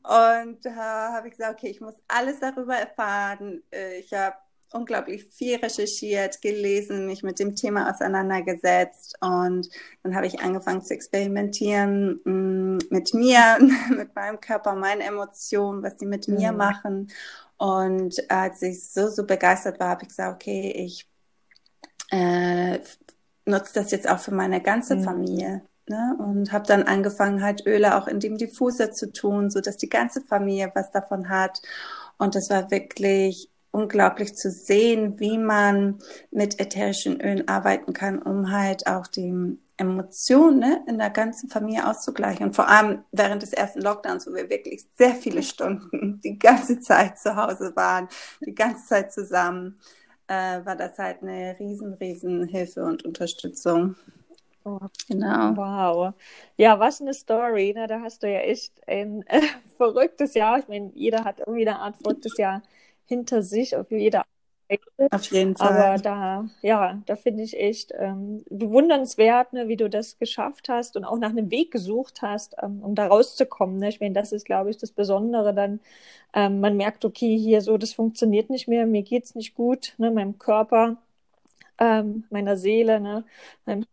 Und 0.03 0.65
da 0.65 1.09
äh, 1.09 1.13
habe 1.13 1.27
ich 1.27 1.33
gesagt, 1.35 1.59
okay, 1.59 1.69
ich 1.69 1.81
muss 1.81 1.95
alles 2.07 2.39
darüber 2.39 2.75
erfahren. 2.75 3.61
Äh, 3.71 3.99
ich 3.99 4.13
habe 4.13 4.35
unglaublich 4.74 5.25
viel 5.25 5.57
recherchiert, 5.57 6.41
gelesen, 6.41 7.05
mich 7.05 7.24
mit 7.24 7.39
dem 7.39 7.55
Thema 7.55 7.89
auseinandergesetzt 7.89 9.15
und 9.21 9.69
dann 10.03 10.15
habe 10.15 10.27
ich 10.27 10.41
angefangen 10.41 10.83
zu 10.83 10.93
experimentieren 10.93 12.19
mh, 12.24 12.31
mm, 12.31 12.79
mit 12.89 13.13
mir, 13.13 13.57
mit 13.95 14.15
meinem 14.15 14.39
Körper, 14.39 14.75
meinen 14.75 15.01
Emotionen, 15.01 15.83
was 15.83 15.97
die 15.97 16.05
mit 16.05 16.27
mhm. 16.27 16.36
mir 16.36 16.51
machen. 16.51 17.09
Und 17.57 18.29
als 18.29 18.62
ich 18.62 18.89
so, 18.89 19.09
so 19.09 19.25
begeistert 19.25 19.79
war, 19.79 19.89
habe 19.89 20.03
ich 20.03 20.09
gesagt, 20.09 20.36
okay, 20.36 20.71
ich 20.71 21.07
äh, 22.12 22.79
nutze 23.45 23.74
das 23.74 23.91
jetzt 23.91 24.07
auch 24.07 24.19
für 24.19 24.33
meine 24.33 24.62
ganze 24.62 24.97
mhm. 24.97 25.03
Familie. 25.03 25.62
Ne? 25.89 26.17
Und 26.19 26.51
habe 26.51 26.67
dann 26.67 26.83
angefangen, 26.83 27.41
halt 27.41 27.65
Öle 27.65 27.95
auch 27.95 28.07
in 28.07 28.19
dem 28.19 28.38
Diffuser 28.38 28.91
zu 28.91 29.12
tun, 29.12 29.50
so 29.50 29.62
dass 29.62 29.77
die 29.77 29.89
ganze 29.89 30.21
Familie 30.21 30.71
was 30.75 30.91
davon 30.91 31.29
hat. 31.29 31.62
Und 32.17 32.36
das 32.36 32.50
war 32.50 32.69
wirklich 32.71 33.50
unglaublich 33.77 34.36
zu 34.36 34.50
sehen, 34.50 35.19
wie 35.19 35.38
man 35.38 36.00
mit 36.31 36.60
ätherischen 36.60 37.22
Ölen 37.22 37.48
arbeiten 37.48 37.93
kann, 37.93 38.19
um 38.19 38.51
halt 38.51 38.88
auch 38.88 39.05
die 39.05 39.60
Emotionen 39.77 40.60
ne, 40.60 40.84
in 40.88 40.98
der 40.98 41.12
ganzen 41.12 41.48
Familie 41.50 41.88
auszugleichen. 41.88 42.48
Und 42.48 42.55
vor 42.55 42.67
allem 42.67 43.03
während 43.12 43.43
des 43.43 43.53
ersten 43.53 43.81
Lockdowns, 43.81 44.25
wo 44.25 44.34
wir 44.34 44.50
wirklich 44.50 44.88
sehr 44.98 45.13
viele 45.13 45.43
Stunden 45.43 46.19
die 46.24 46.39
ganze 46.39 46.79
Zeit 46.79 47.19
zu 47.19 47.36
Hause 47.36 47.75
waren, 47.75 48.10
die 48.41 48.55
ganze 48.55 48.88
Zeit 48.88 49.13
zusammen, 49.13 49.77
äh, 50.27 50.65
war 50.65 50.75
das 50.75 50.98
halt 50.98 51.22
eine 51.22 51.55
riesen, 51.60 51.93
riesen 51.93 52.48
Hilfe 52.48 52.84
und 52.84 53.05
Unterstützung. 53.05 53.96
Oh, 54.65 54.79
genau. 55.07 55.55
Wow. 55.55 56.13
Ja, 56.57 56.79
was 56.79 57.00
eine 57.00 57.13
Story. 57.13 57.74
Ne? 57.74 57.86
Da 57.86 58.01
hast 58.01 58.24
du 58.24 58.29
ja 58.29 58.39
echt 58.39 58.74
ein 58.88 59.22
äh, 59.27 59.41
verrücktes 59.77 60.34
Jahr. 60.34 60.57
Ich 60.57 60.67
meine, 60.67 60.91
jeder 60.96 61.24
hat 61.24 61.39
irgendwie 61.39 61.67
eine 61.67 61.79
Art 61.79 61.96
verrücktes 61.98 62.36
Jahr 62.38 62.63
hinter 63.07 63.41
sich, 63.41 63.75
auf 63.75 63.91
jeder 63.91 64.23
auf 65.11 65.25
jeden 65.31 65.55
Fall. 65.55 65.69
Aber 65.69 66.01
da, 66.01 66.49
ja, 66.61 67.01
da 67.05 67.15
finde 67.15 67.43
ich 67.43 67.57
echt 67.57 67.93
ähm, 67.97 68.43
bewundernswert, 68.49 69.53
ne, 69.53 69.67
wie 69.69 69.77
du 69.77 69.89
das 69.89 70.17
geschafft 70.17 70.67
hast 70.67 70.97
und 70.97 71.05
auch 71.05 71.17
nach 71.17 71.29
einem 71.29 71.49
Weg 71.51 71.71
gesucht 71.71 72.21
hast, 72.21 72.55
ähm, 72.61 72.83
um 72.83 72.93
da 72.93 73.07
rauszukommen. 73.07 73.77
Ne? 73.77 73.89
Ich 73.89 74.01
meine, 74.01 74.13
das 74.13 74.33
ist, 74.33 74.45
glaube 74.45 74.69
ich, 74.69 74.77
das 74.77 74.91
Besondere 74.91 75.53
dann. 75.53 75.79
Ähm, 76.33 76.59
man 76.59 76.75
merkt, 76.75 77.05
okay, 77.05 77.37
hier 77.37 77.61
so, 77.61 77.77
das 77.77 77.93
funktioniert 77.93 78.49
nicht 78.49 78.67
mehr, 78.67 78.85
mir 78.85 79.03
geht's 79.03 79.35
nicht 79.35 79.55
gut, 79.55 79.93
ne, 79.97 80.11
meinem 80.11 80.37
Körper, 80.37 80.97
ähm, 81.79 82.25
meiner 82.29 82.57
Seele, 82.57 82.99
ne, 82.99 83.23
meinem 83.65 83.85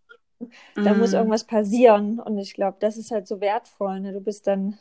da 0.74 0.94
mm. 0.94 0.98
muss 0.98 1.10
mhm. 1.10 1.16
irgendwas 1.16 1.44
passieren. 1.44 2.20
Und 2.20 2.38
ich 2.38 2.54
glaube, 2.54 2.76
das 2.80 2.96
ist 2.96 3.10
halt 3.10 3.26
so 3.26 3.40
wertvoll. 3.40 4.00
Ne? 4.00 4.12
Du 4.12 4.20
bist 4.20 4.46
dann, 4.46 4.78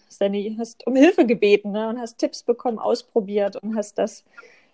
hast 0.58 0.86
um 0.88 0.96
Hilfe 0.96 1.26
gebeten 1.26 1.72
ne? 1.72 1.90
und 1.90 2.00
hast 2.00 2.18
Tipps 2.18 2.44
bekommen, 2.44 2.80
ausprobiert 2.80 3.58
und 3.58 3.76
hast 3.76 3.98
das, 3.98 4.24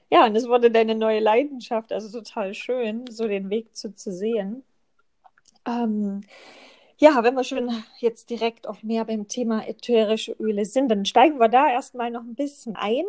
ja, 0.09 0.25
und 0.25 0.35
es 0.35 0.47
wurde 0.47 0.71
deine 0.71 0.95
neue 0.95 1.19
Leidenschaft. 1.19 1.91
Also 1.91 2.19
total 2.19 2.53
schön, 2.53 3.05
so 3.09 3.27
den 3.27 3.49
Weg 3.49 3.75
zu, 3.75 3.95
zu 3.95 4.11
sehen. 4.11 4.63
Ähm, 5.65 6.21
ja, 6.97 7.23
wenn 7.23 7.35
wir 7.35 7.43
schon 7.43 7.71
jetzt 7.99 8.29
direkt 8.29 8.67
auch 8.67 8.83
mehr 8.83 9.05
beim 9.05 9.27
Thema 9.27 9.67
ätherische 9.67 10.33
Öle 10.33 10.65
sind, 10.65 10.89
dann 10.89 11.05
steigen 11.05 11.39
wir 11.39 11.47
da 11.47 11.69
erstmal 11.69 12.11
noch 12.11 12.21
ein 12.21 12.35
bisschen 12.35 12.75
ein. 12.75 13.05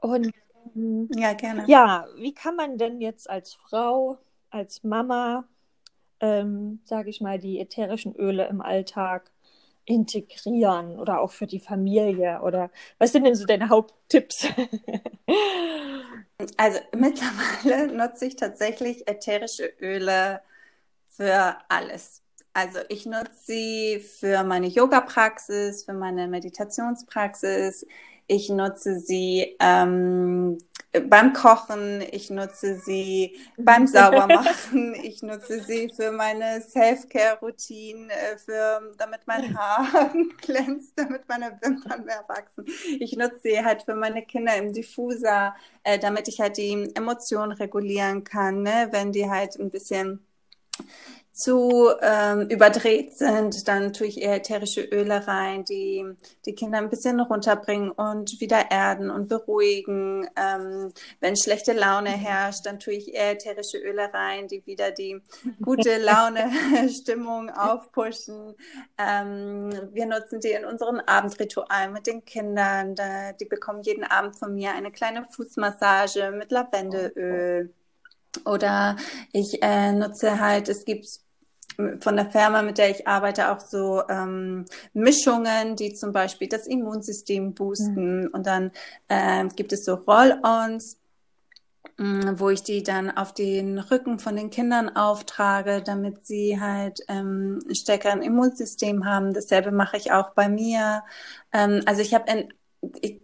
Und 0.00 0.32
ja, 1.14 1.32
gerne. 1.34 1.64
Ja, 1.66 2.06
wie 2.16 2.34
kann 2.34 2.56
man 2.56 2.78
denn 2.78 3.00
jetzt 3.00 3.28
als 3.28 3.54
Frau, 3.54 4.18
als 4.50 4.84
Mama 4.84 5.44
ähm, 6.20 6.80
sage 6.84 7.10
ich 7.10 7.20
mal, 7.20 7.38
die 7.38 7.60
ätherischen 7.60 8.14
Öle 8.16 8.48
im 8.48 8.60
Alltag 8.60 9.30
integrieren 9.84 10.98
oder 10.98 11.20
auch 11.20 11.30
für 11.30 11.46
die 11.46 11.60
Familie? 11.60 12.40
Oder 12.42 12.70
was 12.98 13.12
sind 13.12 13.24
denn 13.24 13.34
so 13.34 13.46
deine 13.46 13.68
Haupttipps? 13.68 14.46
also 16.56 16.80
mittlerweile 16.92 17.92
nutze 17.92 18.26
ich 18.26 18.36
tatsächlich 18.36 19.08
ätherische 19.08 19.72
Öle 19.80 20.40
für 21.08 21.56
alles. 21.68 22.22
Also 22.52 22.80
ich 22.88 23.06
nutze 23.06 23.32
sie 23.44 24.00
für 24.00 24.42
meine 24.42 24.66
Yoga-Praxis, 24.66 25.84
für 25.84 25.92
meine 25.92 26.26
Meditationspraxis. 26.26 27.86
Ich 28.26 28.48
nutze 28.48 28.98
sie 28.98 29.56
ähm, 29.60 30.58
beim 31.08 31.32
Kochen, 31.32 32.02
ich 32.10 32.30
nutze 32.30 32.76
sie 32.76 33.36
beim 33.56 33.86
Saubermachen, 33.86 34.94
ich 34.94 35.22
nutze 35.22 35.62
sie 35.62 35.90
für 35.94 36.10
meine 36.12 36.60
Self-Care-Routine, 36.60 38.12
äh, 38.12 38.38
für, 38.38 38.94
damit 38.98 39.20
mein 39.26 39.56
Haar 39.56 40.12
glänzt, 40.40 40.92
damit 40.96 41.28
meine 41.28 41.58
Wimpern 41.62 42.04
mehr 42.04 42.24
wachsen. 42.28 42.64
Ich 42.98 43.16
nutze 43.16 43.40
sie 43.42 43.64
halt 43.64 43.82
für 43.82 43.94
meine 43.94 44.22
Kinder 44.22 44.56
im 44.56 44.72
Diffuser, 44.72 45.54
äh, 45.82 45.98
damit 45.98 46.28
ich 46.28 46.40
halt 46.40 46.56
die 46.56 46.90
Emotionen 46.94 47.52
regulieren 47.52 48.24
kann, 48.24 48.62
ne? 48.62 48.88
wenn 48.90 49.12
die 49.12 49.28
halt 49.28 49.56
ein 49.58 49.70
bisschen 49.70 50.26
zu 51.36 51.92
ähm, 52.00 52.48
überdreht 52.48 53.12
sind, 53.18 53.68
dann 53.68 53.92
tue 53.92 54.06
ich 54.06 54.22
eher 54.22 54.36
ätherische 54.36 54.80
Öle 54.80 55.26
rein, 55.28 55.66
die 55.66 56.02
die 56.46 56.54
Kinder 56.54 56.78
ein 56.78 56.88
bisschen 56.88 57.20
runterbringen 57.20 57.90
und 57.90 58.40
wieder 58.40 58.70
erden 58.70 59.10
und 59.10 59.28
beruhigen. 59.28 60.26
Ähm, 60.34 60.94
wenn 61.20 61.36
schlechte 61.36 61.74
Laune 61.74 62.08
herrscht, 62.08 62.64
dann 62.64 62.80
tue 62.80 62.94
ich 62.94 63.12
eher 63.12 63.32
ätherische 63.32 63.76
Öle 63.76 64.14
rein, 64.14 64.48
die 64.48 64.64
wieder 64.64 64.92
die 64.92 65.20
gute 65.60 65.98
Laune, 65.98 66.50
Stimmung 66.88 67.50
aufpushen. 67.50 68.54
Ähm, 68.96 69.68
wir 69.92 70.06
nutzen 70.06 70.40
die 70.40 70.52
in 70.52 70.64
unseren 70.64 71.00
Abendritualen 71.00 71.92
mit 71.92 72.06
den 72.06 72.24
Kindern. 72.24 72.94
Da, 72.94 73.32
die 73.32 73.44
bekommen 73.44 73.82
jeden 73.82 74.04
Abend 74.04 74.38
von 74.38 74.54
mir 74.54 74.72
eine 74.72 74.90
kleine 74.90 75.26
Fußmassage 75.30 76.30
mit 76.30 76.50
Lavendelöl. 76.50 77.74
Oder 78.46 78.96
ich 79.32 79.62
äh, 79.62 79.92
nutze 79.92 80.40
halt, 80.40 80.70
es 80.70 80.86
gibt 80.86 81.25
von 82.00 82.16
der 82.16 82.30
Firma, 82.30 82.62
mit 82.62 82.78
der 82.78 82.90
ich 82.90 83.06
arbeite, 83.06 83.50
auch 83.50 83.60
so 83.60 84.02
ähm, 84.08 84.64
Mischungen, 84.92 85.76
die 85.76 85.92
zum 85.92 86.12
Beispiel 86.12 86.48
das 86.48 86.66
Immunsystem 86.66 87.54
boosten. 87.54 88.22
Mhm. 88.22 88.30
Und 88.32 88.46
dann 88.46 88.70
äh, 89.08 89.46
gibt 89.54 89.72
es 89.72 89.84
so 89.84 89.94
Roll-ons, 89.94 90.98
mm, 91.98 92.34
wo 92.36 92.50
ich 92.50 92.62
die 92.62 92.82
dann 92.82 93.10
auf 93.10 93.34
den 93.34 93.78
Rücken 93.78 94.18
von 94.18 94.36
den 94.36 94.50
Kindern 94.50 94.94
auftrage, 94.96 95.82
damit 95.82 96.26
sie 96.26 96.60
halt 96.60 97.00
ähm, 97.08 97.60
stärker 97.72 98.20
Immunsystem 98.20 99.04
haben. 99.04 99.34
Dasselbe 99.34 99.70
mache 99.70 99.98
ich 99.98 100.12
auch 100.12 100.30
bei 100.30 100.48
mir. 100.48 101.02
Ähm, 101.52 101.82
also 101.86 102.00
ich 102.00 102.14
habe 102.14 102.48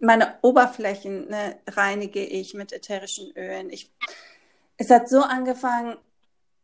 meine 0.01 0.35
Oberflächen 0.43 1.29
ne, 1.29 1.57
reinige 1.69 2.25
ich 2.25 2.55
mit 2.55 2.73
ätherischen 2.73 3.33
Ölen. 3.37 3.71
Ich, 3.71 3.91
es 4.77 4.91
hat 4.91 5.09
so 5.09 5.21
angefangen, 5.21 5.97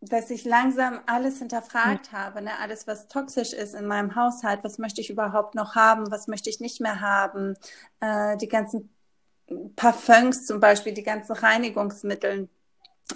dass 0.00 0.30
ich 0.30 0.44
langsam 0.44 1.00
alles 1.06 1.38
hinterfragt 1.38 2.12
mhm. 2.12 2.16
habe, 2.16 2.42
ne? 2.42 2.50
alles, 2.60 2.86
was 2.86 3.08
toxisch 3.08 3.52
ist 3.52 3.74
in 3.74 3.86
meinem 3.86 4.14
Haushalt, 4.14 4.60
was 4.62 4.78
möchte 4.78 5.00
ich 5.00 5.10
überhaupt 5.10 5.54
noch 5.54 5.74
haben, 5.74 6.10
was 6.10 6.28
möchte 6.28 6.50
ich 6.50 6.60
nicht 6.60 6.80
mehr 6.80 7.00
haben, 7.00 7.56
äh, 8.00 8.36
die 8.36 8.48
ganzen 8.48 8.94
Parfums 9.76 10.46
zum 10.46 10.60
Beispiel, 10.60 10.92
die 10.92 11.02
ganzen 11.02 11.32
Reinigungsmittel, 11.32 12.48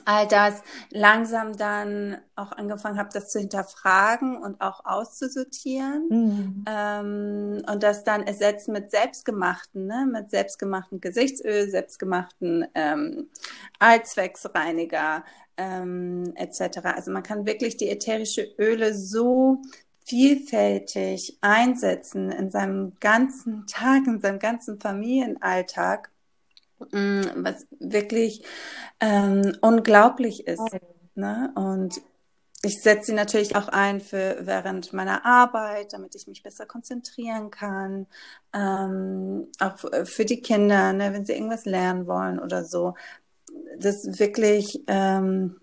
all 0.05 0.27
das 0.27 0.63
langsam 0.91 1.57
dann 1.57 2.17
auch 2.35 2.53
angefangen 2.53 2.99
habe, 2.99 3.11
das 3.13 3.31
zu 3.31 3.39
hinterfragen 3.39 4.37
und 4.39 4.61
auch 4.61 4.85
auszusortieren 4.85 6.07
mhm. 6.09 6.65
ähm, 6.67 7.63
und 7.71 7.83
das 7.83 8.03
dann 8.03 8.23
ersetzt 8.23 8.69
mit 8.69 8.91
selbstgemachten, 8.91 9.87
ne? 9.87 10.09
mit 10.11 10.31
selbstgemachten 10.31 11.01
Gesichtsöl, 11.01 11.69
selbstgemachten 11.69 12.67
ähm, 12.75 13.29
Allzwecksreiniger, 13.79 15.25
ähm, 15.57 16.33
etc. 16.37 16.79
Also 16.85 17.11
man 17.11 17.23
kann 17.23 17.47
wirklich 17.47 17.77
die 17.77 17.89
ätherische 17.89 18.43
Öle 18.59 18.95
so 18.95 19.63
vielfältig 20.05 21.39
einsetzen 21.41 22.31
in 22.31 22.51
seinem 22.51 22.95
ganzen 23.01 23.67
Tag, 23.67 24.07
in 24.07 24.21
seinem 24.21 24.39
ganzen 24.39 24.81
Familienalltag, 24.81 26.11
mm, 26.93 27.23
was 27.37 27.67
wirklich 27.79 28.45
ähm, 29.01 29.57
unglaublich 29.61 30.47
ist. 30.47 30.77
Ne? 31.15 31.53
Und 31.55 32.01
ich 32.65 32.81
setze 32.81 33.07
sie 33.07 33.13
natürlich 33.13 33.57
auch 33.57 33.69
ein 33.69 34.01
für 34.01 34.39
während 34.41 34.93
meiner 34.93 35.25
Arbeit, 35.27 35.93
damit 35.93 36.15
ich 36.15 36.29
mich 36.29 36.43
besser 36.43 36.65
konzentrieren 36.65 37.51
kann. 37.51 38.07
Ähm, 38.53 39.49
auch 39.59 39.79
für 40.05 40.25
die 40.25 40.41
Kinder, 40.41 40.93
ne, 40.93 41.13
wenn 41.13 41.27
sie 41.27 41.33
irgendwas 41.33 41.65
lernen 41.65 42.07
wollen 42.07 42.39
oder 42.39 42.65
so 42.65 42.95
das 43.79 44.19
wirklich, 44.19 44.81
ähm, 44.87 45.61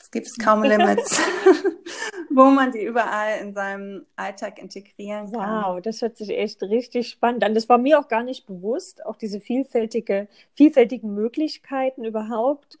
es 0.00 0.10
gibt 0.10 0.38
kaum 0.42 0.62
Limits, 0.62 1.20
wo 2.30 2.44
man 2.44 2.72
die 2.72 2.84
überall 2.84 3.40
in 3.40 3.52
seinem 3.52 4.06
Alltag 4.16 4.58
integrieren 4.58 5.32
kann. 5.32 5.64
Wow, 5.64 5.80
das 5.80 6.02
hört 6.02 6.16
sich 6.16 6.30
echt 6.30 6.62
richtig 6.62 7.08
spannend 7.08 7.44
an. 7.44 7.54
Das 7.54 7.68
war 7.68 7.78
mir 7.78 7.98
auch 7.98 8.08
gar 8.08 8.22
nicht 8.22 8.46
bewusst, 8.46 9.04
auch 9.04 9.16
diese 9.16 9.40
vielfältige, 9.40 10.28
vielfältigen 10.54 11.14
Möglichkeiten 11.14 12.04
überhaupt. 12.04 12.78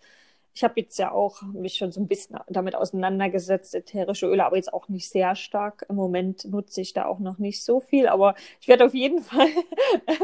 Ich 0.56 0.64
habe 0.64 0.80
jetzt 0.80 0.98
ja 0.98 1.12
auch 1.12 1.42
mich 1.42 1.74
schon 1.74 1.92
so 1.92 2.00
ein 2.00 2.08
bisschen 2.08 2.38
damit 2.48 2.74
auseinandergesetzt, 2.74 3.74
ätherische 3.74 4.26
Öle, 4.26 4.46
aber 4.46 4.56
jetzt 4.56 4.72
auch 4.72 4.88
nicht 4.88 5.10
sehr 5.10 5.36
stark. 5.36 5.84
Im 5.90 5.96
Moment 5.96 6.46
nutze 6.46 6.80
ich 6.80 6.94
da 6.94 7.04
auch 7.04 7.18
noch 7.18 7.36
nicht 7.36 7.62
so 7.62 7.78
viel, 7.78 8.08
aber 8.08 8.34
ich 8.58 8.66
werde 8.66 8.86
auf 8.86 8.94
jeden 8.94 9.20
Fall, 9.22 9.48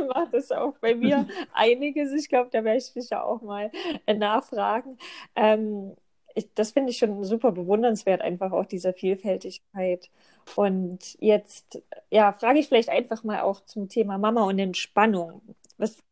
macht 0.08 0.32
das 0.32 0.50
auch 0.50 0.72
bei 0.78 0.94
mir 0.94 1.28
einiges. 1.52 2.14
Ich 2.14 2.30
glaube, 2.30 2.48
da 2.50 2.64
werde 2.64 2.78
ich 2.78 2.90
dich 2.94 3.10
ja 3.10 3.22
auch 3.22 3.42
mal 3.42 3.70
äh, 4.06 4.14
nachfragen. 4.14 4.96
Ähm, 5.36 5.94
ich, 6.34 6.48
das 6.54 6.70
finde 6.72 6.92
ich 6.92 6.96
schon 6.96 7.22
super 7.24 7.52
bewundernswert, 7.52 8.22
einfach 8.22 8.52
auch 8.52 8.64
diese 8.64 8.94
Vielfältigkeit. 8.94 10.08
Und 10.56 11.14
jetzt, 11.20 11.82
ja, 12.08 12.32
frage 12.32 12.58
ich 12.58 12.68
vielleicht 12.68 12.88
einfach 12.88 13.22
mal 13.22 13.42
auch 13.42 13.60
zum 13.66 13.90
Thema 13.90 14.16
Mama 14.16 14.44
und 14.44 14.58
Entspannung. 14.58 15.42
Was 15.76 16.02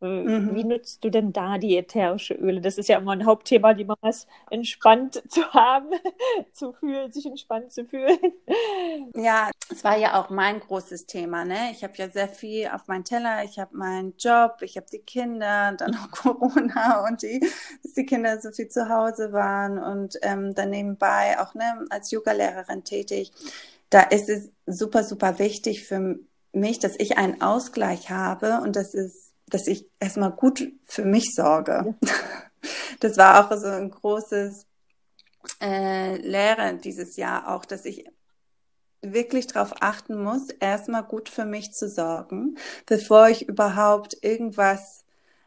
Mhm. 0.00 0.54
Wie 0.54 0.62
nutzt 0.62 1.02
du 1.02 1.10
denn 1.10 1.32
da 1.32 1.58
die 1.58 1.76
ätherische 1.76 2.34
Öle? 2.34 2.60
Das 2.60 2.78
ist 2.78 2.88
ja 2.88 2.98
immer 2.98 3.12
ein 3.12 3.26
Hauptthema, 3.26 3.74
die 3.74 3.84
Mamas 3.84 4.28
entspannt 4.48 5.22
zu 5.28 5.42
haben, 5.52 5.90
zu 6.52 6.72
fühlen, 6.72 7.10
sich 7.10 7.26
entspannt 7.26 7.72
zu 7.72 7.84
fühlen. 7.84 8.18
Ja, 9.16 9.50
es 9.70 9.82
war 9.82 9.98
ja 9.98 10.20
auch 10.20 10.30
mein 10.30 10.60
großes 10.60 11.06
Thema. 11.06 11.44
Ne? 11.44 11.72
Ich 11.72 11.82
habe 11.82 11.94
ja 11.96 12.08
sehr 12.08 12.28
viel 12.28 12.68
auf 12.68 12.86
meinen 12.86 13.04
Teller. 13.04 13.42
Ich 13.42 13.58
habe 13.58 13.76
meinen 13.76 14.14
Job, 14.18 14.58
ich 14.60 14.76
habe 14.76 14.86
die 14.92 15.00
Kinder, 15.00 15.72
dann 15.72 15.96
auch 15.96 16.10
Corona 16.12 17.04
und 17.08 17.22
die, 17.22 17.40
dass 17.82 17.94
die 17.94 18.06
Kinder 18.06 18.40
so 18.40 18.52
viel 18.52 18.68
zu 18.68 18.88
Hause 18.88 19.32
waren 19.32 19.78
und 19.78 20.16
ähm, 20.22 20.54
dann 20.54 20.70
nebenbei 20.70 21.40
auch 21.40 21.54
ne, 21.54 21.86
als 21.90 22.12
Yoga-Lehrerin 22.12 22.84
tätig. 22.84 23.32
Da 23.90 24.02
ist 24.02 24.28
es 24.28 24.52
super, 24.66 25.02
super 25.02 25.38
wichtig 25.40 25.84
für 25.84 26.20
mich, 26.52 26.78
dass 26.78 26.94
ich 26.98 27.18
einen 27.18 27.40
Ausgleich 27.42 28.10
habe 28.10 28.60
und 28.62 28.76
das 28.76 28.94
ist 28.94 29.27
dass 29.48 29.66
ich 29.66 29.90
erstmal 30.00 30.32
gut 30.32 30.72
für 30.84 31.04
mich 31.04 31.34
sorge. 31.34 31.94
Ja. 32.00 32.12
Das 33.00 33.16
war 33.16 33.38
auch 33.38 33.56
so 33.56 33.68
ein 33.68 33.92
großes 33.92 34.66
äh, 35.62 36.16
Lehre 36.16 36.74
dieses 36.74 37.16
Jahr 37.16 37.54
auch, 37.54 37.64
dass 37.64 37.84
ich 37.84 38.04
wirklich 39.00 39.46
darauf 39.46 39.74
achten 39.80 40.20
muss, 40.20 40.48
erstmal 40.50 41.04
gut 41.04 41.28
für 41.28 41.44
mich 41.44 41.72
zu 41.72 41.88
sorgen, 41.88 42.58
bevor 42.86 43.28
ich 43.28 43.48
überhaupt 43.48 44.16
irgendwas 44.22 45.04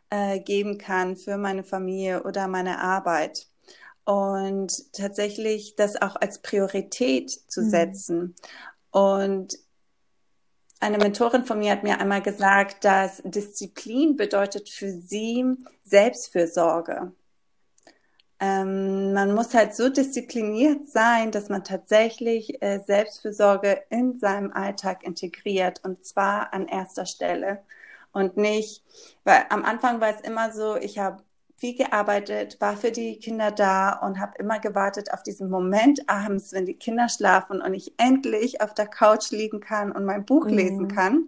äh, 0.10 0.40
geben 0.40 0.78
kann 0.78 1.18
für 1.18 1.38
meine 1.38 1.64
Familie 1.64 2.24
oder 2.24 2.48
meine 2.48 2.80
Arbeit. 2.80 3.48
Und 4.06 4.72
tatsächlich 4.94 5.76
das 5.76 6.02
auch 6.02 6.16
als 6.16 6.42
Priorität 6.42 7.30
zu 7.30 7.62
mhm. 7.62 7.70
setzen. 7.70 8.36
Und 8.90 9.58
eine 10.82 10.98
Mentorin 10.98 11.46
von 11.46 11.60
mir 11.60 11.72
hat 11.72 11.84
mir 11.84 12.00
einmal 12.00 12.22
gesagt, 12.22 12.84
dass 12.84 13.22
Disziplin 13.24 14.18
bedeutet 14.18 14.70
für 14.70 14.92
sie 14.92 15.58
Selbstfürsorge. 15.84 17.14
Ähm, 18.40 19.14
man 19.14 19.36
muss 19.36 19.54
halt 19.54 19.76
so 19.76 19.90
diszipliniert 19.90 20.90
sein, 20.90 21.32
dass 21.32 21.50
man 21.50 21.64
tatsächlich 21.64 22.62
äh, 22.64 22.80
Selbstfürsorge 22.80 23.84
in 23.92 24.18
seinem 24.18 24.52
Alltag 24.52 25.04
integriert 25.04 25.82
und 25.84 26.04
zwar 26.04 26.52
an 26.54 26.68
erster 26.68 27.06
Stelle 27.06 27.62
und 28.12 28.38
nicht, 28.38 28.84
weil 29.24 29.46
am 29.50 29.64
Anfang 29.64 30.02
war 30.02 30.10
es 30.10 30.22
immer 30.22 30.52
so, 30.52 30.76
ich 30.76 30.98
habe 30.98 31.24
viel 31.62 31.76
gearbeitet, 31.76 32.60
war 32.60 32.76
für 32.76 32.92
die 32.92 33.20
Kinder 33.20 33.52
da 33.52 34.00
und 34.00 34.20
habe 34.20 34.34
immer 34.40 34.60
gewartet 34.60 35.14
auf 35.14 35.22
diesen 35.22 35.48
Moment 35.48 36.10
abends, 36.10 36.54
wenn 36.54 36.66
die 36.66 36.74
Kinder 36.74 37.08
schlafen 37.08 37.62
und 37.62 37.76
ich 37.76 37.94
endlich 37.98 38.62
auf 38.62 38.74
der 38.74 38.88
Couch 38.88 39.30
liegen 39.30 39.60
kann 39.60 39.92
und 39.92 40.04
mein 40.04 40.26
Buch 40.26 40.46
mhm. 40.46 40.54
lesen 40.54 40.88
kann. 40.88 41.28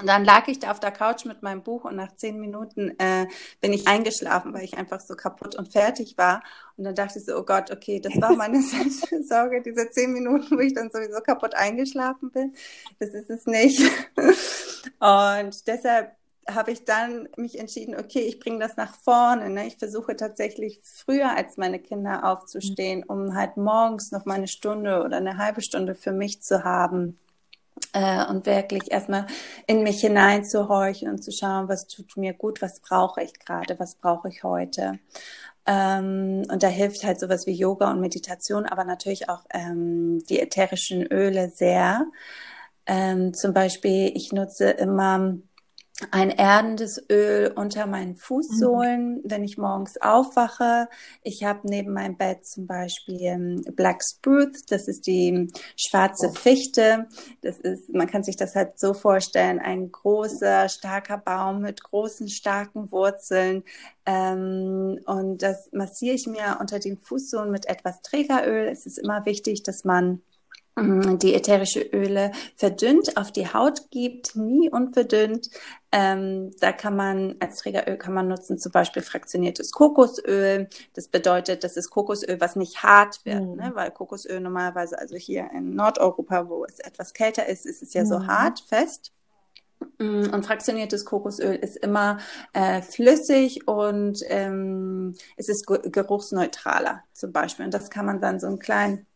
Und 0.00 0.06
dann 0.06 0.24
lag 0.24 0.48
ich 0.48 0.58
da 0.58 0.70
auf 0.70 0.80
der 0.80 0.92
Couch 0.92 1.26
mit 1.26 1.42
meinem 1.42 1.62
Buch 1.62 1.84
und 1.84 1.96
nach 1.96 2.14
zehn 2.16 2.40
Minuten 2.40 2.98
äh, 2.98 3.26
bin 3.60 3.74
ich 3.74 3.86
eingeschlafen, 3.86 4.54
weil 4.54 4.64
ich 4.64 4.78
einfach 4.78 5.00
so 5.00 5.14
kaputt 5.14 5.56
und 5.56 5.70
fertig 5.70 6.16
war. 6.16 6.42
Und 6.78 6.84
dann 6.84 6.94
dachte 6.94 7.18
ich 7.18 7.26
so, 7.26 7.36
oh 7.36 7.44
Gott, 7.44 7.70
okay, 7.70 8.00
das 8.00 8.14
war 8.20 8.34
meine 8.34 8.62
Selbstsorge, 8.62 9.62
diese 9.62 9.90
zehn 9.90 10.12
Minuten, 10.12 10.56
wo 10.56 10.60
ich 10.60 10.74
dann 10.74 10.90
sowieso 10.90 11.20
kaputt 11.20 11.54
eingeschlafen 11.54 12.30
bin. 12.30 12.54
Das 12.98 13.10
ist 13.10 13.28
es 13.28 13.44
nicht. 13.44 13.80
Und 15.00 15.66
deshalb 15.66 16.16
habe 16.48 16.70
ich 16.70 16.84
dann 16.84 17.28
mich 17.36 17.58
entschieden, 17.58 17.96
okay, 17.96 18.20
ich 18.20 18.38
bringe 18.38 18.60
das 18.60 18.76
nach 18.76 18.94
vorne. 18.94 19.50
Ne? 19.50 19.66
Ich 19.66 19.76
versuche 19.76 20.16
tatsächlich 20.16 20.80
früher 20.82 21.36
als 21.36 21.56
meine 21.56 21.78
Kinder 21.78 22.24
aufzustehen, 22.30 23.02
um 23.04 23.34
halt 23.34 23.56
morgens 23.56 24.12
noch 24.12 24.26
mal 24.26 24.34
eine 24.34 24.48
Stunde 24.48 25.02
oder 25.02 25.16
eine 25.16 25.38
halbe 25.38 25.60
Stunde 25.60 25.94
für 25.94 26.12
mich 26.12 26.42
zu 26.42 26.64
haben. 26.64 27.18
Äh, 27.92 28.26
und 28.26 28.46
wirklich 28.46 28.90
erstmal 28.90 29.26
in 29.66 29.82
mich 29.82 30.00
hineinzuhorchen 30.00 31.10
und 31.10 31.22
zu 31.22 31.30
schauen, 31.30 31.68
was 31.68 31.86
tut 31.86 32.16
mir 32.16 32.32
gut, 32.32 32.62
was 32.62 32.80
brauche 32.80 33.22
ich 33.22 33.38
gerade, 33.38 33.78
was 33.78 33.96
brauche 33.96 34.28
ich 34.28 34.42
heute. 34.44 34.98
Ähm, 35.66 36.44
und 36.50 36.62
da 36.62 36.68
hilft 36.68 37.04
halt 37.04 37.20
sowas 37.20 37.46
wie 37.46 37.52
Yoga 37.52 37.90
und 37.90 38.00
Meditation, 38.00 38.66
aber 38.66 38.84
natürlich 38.84 39.28
auch 39.28 39.44
ähm, 39.52 40.24
die 40.28 40.40
ätherischen 40.40 41.02
Öle 41.12 41.50
sehr. 41.50 42.06
Ähm, 42.86 43.34
zum 43.34 43.52
Beispiel, 43.52 44.12
ich 44.14 44.32
nutze 44.32 44.70
immer 44.70 45.36
ein 46.10 46.30
erdendes 46.30 47.02
Öl 47.10 47.52
unter 47.56 47.86
meinen 47.86 48.16
Fußsohlen, 48.16 49.14
mhm. 49.14 49.20
wenn 49.24 49.44
ich 49.44 49.56
morgens 49.56 49.96
aufwache. 50.00 50.88
Ich 51.22 51.42
habe 51.44 51.60
neben 51.64 51.94
meinem 51.94 52.18
Bett 52.18 52.44
zum 52.44 52.66
Beispiel 52.66 53.18
ähm, 53.22 53.64
Black 53.74 54.02
Spruce, 54.02 54.66
das 54.68 54.88
ist 54.88 55.06
die 55.06 55.50
schwarze 55.74 56.28
oh. 56.30 56.34
Fichte. 56.34 57.08
Das 57.40 57.58
ist, 57.60 57.94
man 57.94 58.08
kann 58.08 58.22
sich 58.22 58.36
das 58.36 58.54
halt 58.54 58.78
so 58.78 58.92
vorstellen, 58.92 59.58
ein 59.58 59.90
großer, 59.90 60.68
starker 60.68 61.16
Baum 61.16 61.62
mit 61.62 61.82
großen, 61.82 62.28
starken 62.28 62.92
Wurzeln. 62.92 63.64
Ähm, 64.04 65.00
und 65.06 65.38
das 65.42 65.70
massiere 65.72 66.14
ich 66.14 66.26
mir 66.26 66.58
unter 66.60 66.78
den 66.78 66.98
Fußsohlen 66.98 67.50
mit 67.50 67.66
etwas 67.66 68.02
Trägeröl. 68.02 68.68
Es 68.68 68.84
ist 68.84 68.98
immer 68.98 69.24
wichtig, 69.24 69.62
dass 69.62 69.84
man 69.84 70.20
die 70.78 71.34
ätherische 71.34 71.80
Öle 71.80 72.32
verdünnt 72.54 73.16
auf 73.16 73.32
die 73.32 73.52
Haut 73.52 73.90
gibt, 73.90 74.36
nie 74.36 74.68
unverdünnt. 74.70 75.48
Ähm, 75.90 76.50
da 76.60 76.72
kann 76.72 76.94
man 76.94 77.36
als 77.40 77.56
Trägeröl 77.60 77.96
kann 77.96 78.12
man 78.12 78.28
nutzen 78.28 78.58
zum 78.58 78.72
Beispiel 78.72 79.00
fraktioniertes 79.00 79.72
Kokosöl. 79.72 80.68
Das 80.92 81.08
bedeutet, 81.08 81.64
das 81.64 81.78
ist 81.78 81.88
Kokosöl, 81.88 82.40
was 82.42 82.56
nicht 82.56 82.82
hart 82.82 83.24
wird, 83.24 83.42
mhm. 83.42 83.56
ne? 83.56 83.70
weil 83.74 83.90
Kokosöl 83.90 84.40
normalerweise, 84.40 84.98
also 84.98 85.16
hier 85.16 85.48
in 85.54 85.74
Nordeuropa, 85.74 86.48
wo 86.50 86.66
es 86.66 86.78
etwas 86.80 87.14
kälter 87.14 87.46
ist, 87.46 87.64
ist 87.64 87.82
es 87.82 87.94
ja 87.94 88.02
mhm. 88.02 88.08
so 88.08 88.26
hart, 88.26 88.60
fest. 88.68 89.12
Mm, 89.98 90.28
und 90.32 90.44
fraktioniertes 90.44 91.06
Kokosöl 91.06 91.54
ist 91.54 91.76
immer 91.76 92.18
äh, 92.52 92.82
flüssig 92.82 93.66
und 93.66 94.20
ähm, 94.28 95.14
es 95.36 95.48
ist 95.48 95.66
geruchsneutraler 95.66 97.02
zum 97.14 97.32
Beispiel. 97.32 97.64
Und 97.64 97.72
das 97.72 97.88
kann 97.88 98.04
man 98.04 98.20
dann 98.20 98.40
so 98.40 98.46
einen 98.46 98.58
kleinen 98.58 99.06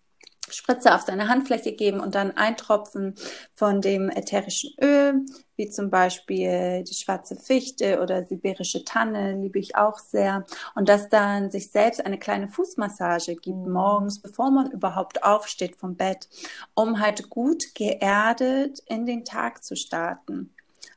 Spritze 0.53 0.95
auf 0.95 1.03
seine 1.03 1.29
Handfläche 1.29 1.73
geben 1.73 2.01
und 2.01 2.15
dann 2.15 2.37
ein 2.37 2.57
Tropfen 2.57 3.15
von 3.55 3.81
dem 3.81 4.11
ätherischen 4.11 4.73
Öl, 4.81 5.25
wie 5.57 5.69
zum 5.69 5.91
Beispiel 5.91 6.85
die 6.85 6.95
schwarze 6.95 7.37
Fichte 7.37 8.01
oder 8.01 8.25
sibirische 8.25 8.85
Tanne, 8.85 9.35
liebe 9.35 9.59
ich 9.59 9.77
auch 9.77 9.99
sehr. 9.99 10.47
Und 10.75 10.89
das 10.89 11.09
dann 11.09 11.51
sich 11.51 11.71
selbst 11.71 12.05
eine 12.05 12.19
kleine 12.19 12.49
Fußmassage 12.49 13.37
gibt 13.37 13.59
mhm. 13.67 13.73
morgens, 13.73 14.21
bevor 14.21 14.51
man 14.51 14.71
überhaupt 14.71 15.23
aufsteht 15.23 15.77
vom 15.77 15.97
Bett, 15.97 16.29
um 16.75 17.01
halt 17.01 17.31
gut 17.31 17.75
geerdet 17.75 18.81
in 18.87 19.07
den 19.07 19.25
Tag 19.25 19.63
zu 19.63 19.77
starten. 19.77 20.55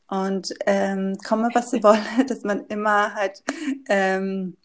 Und 0.08 0.54
ähm, 0.66 1.18
komme, 1.28 1.50
was 1.54 1.72
sie 1.72 1.84
wolle, 1.84 2.00
dass 2.28 2.44
man 2.44 2.66
immer 2.68 3.16
halt 3.16 3.44
ähm, 3.90 4.58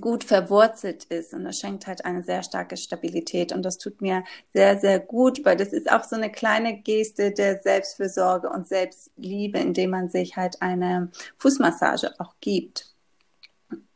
gut 0.00 0.22
verwurzelt 0.22 1.04
ist 1.04 1.34
und 1.34 1.44
das 1.44 1.58
schenkt 1.58 1.88
halt 1.88 2.04
eine 2.04 2.22
sehr 2.22 2.42
starke 2.44 2.76
Stabilität 2.76 3.52
und 3.52 3.62
das 3.62 3.78
tut 3.78 4.00
mir 4.00 4.22
sehr, 4.52 4.78
sehr 4.78 5.00
gut, 5.00 5.44
weil 5.44 5.56
das 5.56 5.72
ist 5.72 5.90
auch 5.90 6.04
so 6.04 6.14
eine 6.14 6.30
kleine 6.30 6.78
Geste 6.78 7.32
der 7.32 7.60
Selbstfürsorge 7.60 8.48
und 8.48 8.68
Selbstliebe, 8.68 9.58
indem 9.58 9.90
man 9.90 10.08
sich 10.08 10.36
halt 10.36 10.62
eine 10.62 11.10
Fußmassage 11.38 12.14
auch 12.18 12.34
gibt. 12.40 12.94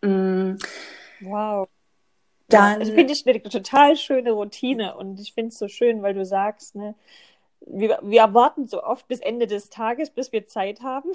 Mm. 0.03 0.57
Wow. 1.21 1.69
Dann, 2.49 2.81
ich 2.81 2.93
finde 2.93 3.13
ich 3.13 3.27
eine 3.27 3.43
total 3.43 3.97
schöne 3.97 4.33
Routine 4.33 4.97
und 4.97 5.21
ich 5.21 5.35
finde 5.35 5.49
es 5.49 5.59
so 5.59 5.69
schön, 5.69 6.03
weil 6.03 6.15
du 6.15 6.25
sagst, 6.25 6.75
ne, 6.75 6.95
wir, 7.61 7.99
wir 8.03 8.21
erwarten 8.21 8.67
so 8.69 8.83
oft 8.83 9.09
bis 9.09 9.21
Ende 9.21 9.47
des 9.47 9.71
Tages, 9.71 10.11
bis 10.11 10.33
wir 10.33 10.47
Zeit 10.47 10.81
haben. 10.83 11.11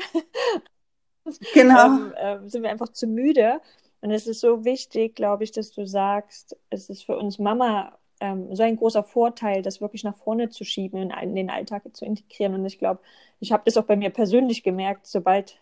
Genau. 1.54 1.86
ähm, 1.86 2.14
äh, 2.16 2.50
sind 2.50 2.64
wir 2.64 2.70
einfach 2.70 2.90
zu 2.90 3.08
müde. 3.08 3.62
Und 4.02 4.12
es 4.12 4.28
ist 4.28 4.42
so 4.42 4.66
wichtig, 4.66 5.16
glaube 5.16 5.44
ich, 5.44 5.52
dass 5.52 5.72
du 5.72 5.86
sagst, 5.86 6.58
es 6.70 6.90
ist 6.90 7.04
für 7.04 7.18
uns 7.18 7.38
Mama 7.40 7.98
ähm, 8.20 8.56
so 8.56 8.64
ein 8.64 8.78
großer 8.78 9.04
Vorteil, 9.04 9.62
das 9.62 9.82
wirklich 9.82 10.04
nach 10.04 10.16
vorne 10.16 10.50
zu 10.50 10.64
schieben 10.64 11.02
und 11.02 11.14
in 11.22 11.36
den 11.36 11.50
Alltag 11.50 11.84
zu 11.94 12.06
integrieren. 12.06 12.56
Und 12.56 12.66
ich 12.66 12.80
glaube, 12.80 13.02
ich 13.40 13.52
habe 13.52 13.64
das 13.66 13.78
auch 13.78 13.84
bei 13.84 13.96
mir 13.96 14.10
persönlich 14.10 14.64
gemerkt, 14.64 15.08
sobald 15.08 15.58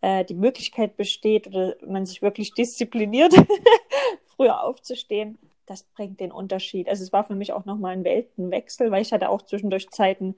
äh, 0.00 0.24
die 0.24 0.34
Möglichkeit 0.34 0.96
besteht 0.96 1.46
oder 1.48 1.76
man 1.86 2.06
sich 2.06 2.22
wirklich 2.22 2.54
diszipliniert, 2.54 3.34
früher 4.36 4.62
aufzustehen, 4.62 5.38
das 5.66 5.82
bringt 5.82 6.20
den 6.20 6.32
Unterschied. 6.32 6.88
Also 6.88 7.02
es 7.02 7.12
war 7.12 7.24
für 7.24 7.34
mich 7.34 7.52
auch 7.52 7.64
nochmal 7.64 7.92
ein 7.92 8.04
Weltenwechsel, 8.04 8.90
weil 8.90 9.02
ich 9.02 9.12
hatte 9.12 9.28
auch 9.28 9.42
zwischendurch 9.42 9.90
Zeiten, 9.90 10.36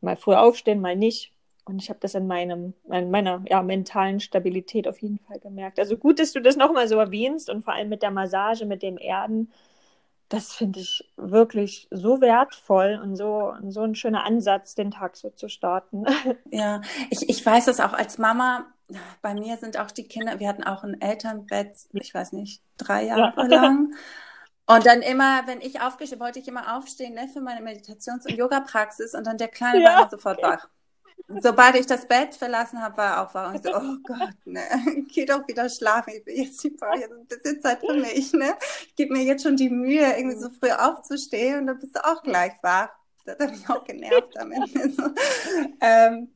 mal 0.00 0.16
früher 0.16 0.42
aufstehen, 0.42 0.80
mal 0.80 0.94
nicht. 0.96 1.32
Und 1.68 1.82
ich 1.82 1.90
habe 1.90 2.00
das 2.00 2.14
in 2.14 2.26
meinem, 2.26 2.72
in 2.90 3.10
meiner 3.10 3.42
ja, 3.46 3.62
mentalen 3.62 4.20
Stabilität 4.20 4.88
auf 4.88 5.02
jeden 5.02 5.18
Fall 5.18 5.38
gemerkt. 5.38 5.78
Also 5.78 5.98
gut, 5.98 6.18
dass 6.18 6.32
du 6.32 6.40
das 6.40 6.56
nochmal 6.56 6.88
so 6.88 6.98
erwähnst 6.98 7.50
und 7.50 7.62
vor 7.62 7.74
allem 7.74 7.90
mit 7.90 8.02
der 8.02 8.10
Massage, 8.10 8.64
mit 8.64 8.82
dem 8.82 8.96
Erden. 8.96 9.52
Das 10.30 10.52
finde 10.52 10.80
ich 10.80 11.10
wirklich 11.16 11.86
so 11.90 12.22
wertvoll 12.22 12.98
und 13.02 13.16
so, 13.16 13.52
so 13.68 13.82
ein 13.82 13.94
schöner 13.94 14.24
Ansatz, 14.24 14.74
den 14.74 14.90
Tag 14.90 15.16
so 15.16 15.30
zu 15.30 15.48
starten. 15.48 16.04
Ja, 16.50 16.80
ich, 17.10 17.28
ich 17.28 17.44
weiß 17.44 17.68
es 17.68 17.80
auch 17.80 17.92
als 17.92 18.16
Mama. 18.16 18.66
Bei 19.20 19.34
mir 19.34 19.58
sind 19.58 19.78
auch 19.78 19.90
die 19.90 20.08
Kinder, 20.08 20.40
wir 20.40 20.48
hatten 20.48 20.64
auch 20.64 20.82
ein 20.82 20.98
Elternbett, 21.00 21.76
ich 21.92 22.14
weiß 22.14 22.32
nicht, 22.32 22.62
drei 22.78 23.04
Jahre 23.04 23.34
ja. 23.36 23.44
lang. 23.44 23.94
Und 24.64 24.86
dann 24.86 25.02
immer, 25.02 25.46
wenn 25.46 25.60
ich 25.60 25.82
aufgestehen, 25.82 26.20
wollte 26.20 26.38
ich 26.38 26.48
immer 26.48 26.76
aufstehen 26.76 27.14
ne, 27.14 27.28
für 27.28 27.42
meine 27.42 27.60
Meditations- 27.60 28.26
und 28.26 28.36
Yoga-Praxis 28.36 29.14
und 29.14 29.26
dann 29.26 29.36
der 29.36 29.48
Kleine 29.48 29.82
ja. 29.82 29.88
war 29.90 30.00
immer 30.00 30.10
sofort 30.10 30.42
wach 30.42 30.68
sobald 31.26 31.76
ich 31.76 31.86
das 31.86 32.06
Bett 32.06 32.34
verlassen 32.34 32.80
habe, 32.80 32.96
war 32.96 33.26
auch 33.26 33.34
war 33.34 33.54
ich 33.54 33.62
so, 33.62 33.74
oh 33.74 33.96
Gott, 34.02 34.34
ne, 34.44 34.62
geh 35.12 35.26
doch 35.26 35.46
wieder 35.46 35.68
schlafen. 35.68 36.14
Ich 36.26 36.36
jetzt, 36.36 36.64
ich 36.64 36.76
brauche 36.76 36.98
jetzt 36.98 37.12
ein 37.12 37.26
bisschen 37.26 37.60
Zeit 37.60 37.80
für 37.80 37.94
mich, 37.94 38.32
ne? 38.32 38.54
Ich 38.86 38.96
gebe 38.96 39.12
mir 39.12 39.22
jetzt 39.22 39.42
schon 39.42 39.56
die 39.56 39.70
Mühe, 39.70 40.16
irgendwie 40.16 40.38
so 40.38 40.48
früh 40.50 40.70
aufzustehen 40.70 41.60
und 41.60 41.66
dann 41.66 41.78
bist 41.78 41.96
du 41.96 42.04
auch 42.04 42.22
gleich 42.22 42.52
wach. 42.62 42.90
Das 43.24 43.38
hat 43.38 43.50
mich 43.50 43.68
auch 43.68 43.84
genervt 43.84 44.34
damit. 44.34 44.70
Ähm, 45.80 46.28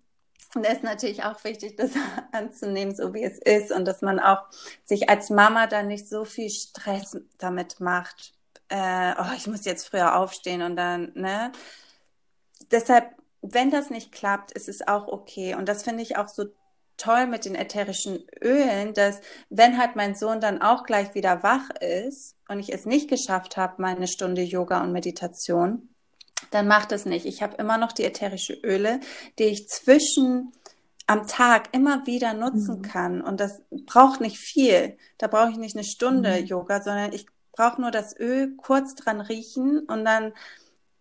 und 0.55 0.65
es 0.65 0.75
ist 0.75 0.83
natürlich 0.83 1.25
auch 1.25 1.43
wichtig, 1.45 1.77
das 1.77 1.93
anzunehmen, 2.33 2.95
so 2.95 3.15
wie 3.15 3.23
es 3.23 3.39
ist 3.39 3.73
und 3.73 3.87
dass 3.87 4.03
man 4.03 4.21
auch 4.21 4.45
sich 4.85 5.09
als 5.09 5.31
Mama 5.31 5.67
dann 5.67 5.89
nicht 5.89 6.09
so 6.09 6.25
viel 6.25 6.51
Stress 6.51 7.17
damit 7.39 7.81
macht. 7.81 8.35
Äh, 8.69 9.15
oh, 9.19 9.33
ich 9.37 9.47
muss 9.47 9.65
jetzt 9.65 9.89
früher 9.89 10.17
aufstehen 10.17 10.63
und 10.63 10.77
dann, 10.77 11.13
ne? 11.15 11.53
Deshalb 12.71 13.22
wenn 13.43 13.71
das 13.71 13.91
nicht 13.91 14.13
klappt, 14.13 14.53
ist 14.53 14.69
es 14.69 14.87
auch 14.87 15.09
okay. 15.09 15.55
Und 15.55 15.69
das 15.69 15.83
finde 15.83 16.03
ich 16.03 16.17
auch 16.17 16.29
so 16.29 16.45
toll 16.97 17.27
mit 17.27 17.45
den 17.45 17.55
ätherischen 17.55 18.25
Ölen, 18.41 18.95
dass 18.95 19.21
wenn 19.51 19.79
halt 19.79 19.97
mein 19.97 20.15
Sohn 20.15 20.41
dann 20.41 20.63
auch 20.63 20.85
gleich 20.85 21.15
wieder 21.15 21.43
wach 21.43 21.71
ist 21.81 22.37
und 22.49 22.61
ich 22.61 22.73
es 22.73 22.87
nicht 22.87 23.09
geschafft 23.09 23.57
habe, 23.57 23.83
meine 23.83 24.07
Stunde 24.07 24.43
Yoga 24.43 24.83
und 24.83 24.93
Meditation, 24.93 25.89
dann 26.51 26.69
macht 26.69 26.93
es 26.93 27.05
nicht. 27.05 27.27
Ich 27.27 27.43
habe 27.43 27.57
immer 27.57 27.79
noch 27.79 27.93
die 27.93 28.05
ätherische 28.05 28.55
Öle, 28.55 29.01
die 29.39 29.45
ich 29.45 29.69
zwischen 29.69 30.53
am 31.07 31.27
Tag 31.27 31.71
immer 31.73 32.07
wieder 32.07 32.35
nutzen 32.35 32.79
mhm. 32.79 32.83
kann. 32.83 33.21
Und 33.21 33.41
das 33.41 33.61
braucht 33.87 34.21
nicht 34.21 34.39
viel. 34.39 34.97
Da 35.19 35.27
brauche 35.27 35.51
ich 35.51 35.57
nicht 35.57 35.77
eine 35.77 35.85
Stunde 35.85 36.41
mhm. 36.41 36.47
Yoga, 36.47 36.83
sondern 36.83 37.13
ich 37.13 37.27
brauche 37.53 37.81
nur 37.81 37.91
das 37.91 38.19
Öl 38.19 38.57
kurz 38.57 38.95
dran 38.95 39.21
riechen 39.21 39.81
und 39.81 40.05
dann, 40.05 40.33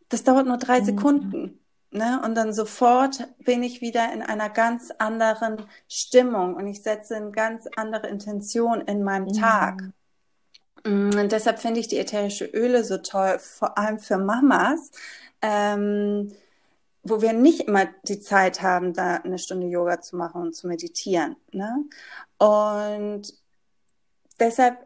das 0.10 0.24
dauert 0.24 0.48
nur 0.48 0.58
drei 0.58 0.82
mhm. 0.82 0.86
Sekunden. 0.86 1.61
Ne? 1.92 2.22
Und 2.24 2.36
dann 2.36 2.54
sofort 2.54 3.28
bin 3.40 3.64
ich 3.64 3.82
wieder 3.82 4.14
in 4.14 4.22
einer 4.22 4.50
ganz 4.50 4.92
anderen 4.98 5.66
Stimmung 5.90 6.56
und 6.56 6.66
ich 6.68 6.82
setze 6.84 7.18
eine 7.18 7.32
ganz 7.32 7.68
andere 7.76 8.08
Intention 8.08 8.80
in 8.80 9.04
meinem 9.04 9.26
mhm. 9.26 9.34
Tag. 9.34 9.84
Mm, 10.86 11.10
und 11.18 11.32
deshalb 11.34 11.60
finde 11.60 11.82
ich 11.82 11.90
die 11.90 12.00
ätherische 12.00 12.46
Öle 12.46 12.86
so 12.86 12.98
toll, 12.98 13.40
vor 13.40 13.78
allem 13.78 14.00
für 14.00 14.18
Mamas, 14.18 14.92
ähm, 15.42 16.32
wo 17.04 17.22
wir 17.22 17.34
nicht 17.34 17.68
immer 17.68 17.88
die 18.04 18.22
Zeit 18.22 18.62
haben, 18.62 18.94
da 18.94 19.16
eine 19.16 19.38
Stunde 19.38 19.68
Yoga 19.68 20.00
zu 20.00 20.16
machen 20.16 20.42
und 20.42 20.56
zu 20.56 20.68
meditieren. 20.68 21.36
Ne? 21.52 21.76
Und 22.38 23.34
deshalb 24.40 24.78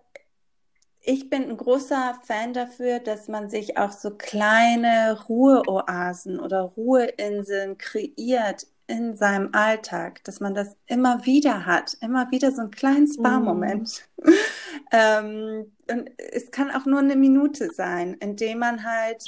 ich 1.06 1.30
bin 1.30 1.44
ein 1.44 1.58
großer 1.58 2.20
Fan 2.24 2.54
dafür, 2.54 3.00
dass 3.00 3.28
man 3.28 3.50
sich 3.50 3.78
auch 3.78 3.92
so 3.92 4.12
kleine 4.12 5.18
Ruheoasen 5.28 6.40
oder 6.40 6.62
Ruheinseln 6.62 7.78
kreiert 7.78 8.66
in 8.88 9.16
seinem 9.16 9.50
Alltag, 9.54 10.24
dass 10.24 10.40
man 10.40 10.54
das 10.54 10.76
immer 10.88 11.26
wieder 11.26 11.66
hat, 11.66 11.96
immer 12.02 12.32
wieder 12.32 12.52
so 12.52 12.62
einen 12.62 12.72
kleinen 12.72 13.08
Spa-Moment. 13.08 14.08
Mm. 14.18 14.30
ähm, 14.92 15.72
und 15.90 16.10
es 16.18 16.52
kann 16.52 16.72
auch 16.72 16.86
nur 16.86 17.00
eine 17.00 17.16
Minute 17.16 17.72
sein, 17.72 18.16
indem 18.16 18.60
man 18.60 18.84
halt, 18.84 19.28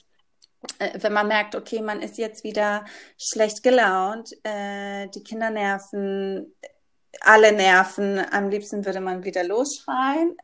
äh, 0.79 0.99
wenn 1.01 1.13
man 1.13 1.27
merkt, 1.27 1.55
okay, 1.55 1.81
man 1.81 2.01
ist 2.01 2.17
jetzt 2.17 2.43
wieder 2.43 2.85
schlecht 3.17 3.63
gelaunt, 3.63 4.31
äh, 4.43 5.07
die 5.09 5.23
Kinder 5.23 5.49
nerven, 5.49 6.53
alle 7.21 7.51
nerven, 7.51 8.19
am 8.31 8.49
liebsten 8.49 8.85
würde 8.85 9.01
man 9.01 9.23
wieder 9.23 9.43
losschreien 9.43 10.35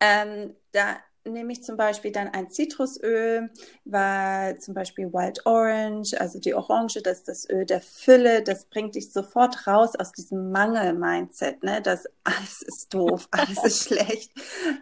ähm, 0.00 0.54
da 0.72 0.96
nehme 1.24 1.52
ich 1.52 1.62
zum 1.62 1.76
Beispiel 1.76 2.12
dann 2.12 2.28
ein 2.28 2.48
Zitrusöl, 2.50 3.50
weil 3.84 4.58
zum 4.58 4.74
Beispiel 4.74 5.12
Wild 5.12 5.44
Orange, 5.44 6.18
also 6.18 6.38
die 6.38 6.54
Orange, 6.54 7.02
das 7.02 7.18
ist 7.18 7.28
das 7.28 7.50
Öl 7.50 7.66
der 7.66 7.80
Fülle, 7.80 8.42
das 8.42 8.64
bringt 8.66 8.94
dich 8.94 9.12
sofort 9.12 9.66
raus 9.66 9.96
aus 9.96 10.12
diesem 10.12 10.50
Mangel-Mindset, 10.50 11.62
ne, 11.62 11.82
dass 11.82 12.06
alles 12.24 12.62
ist 12.62 12.94
doof, 12.94 13.28
alles 13.30 13.62
ist 13.64 13.88
schlecht, 13.88 14.32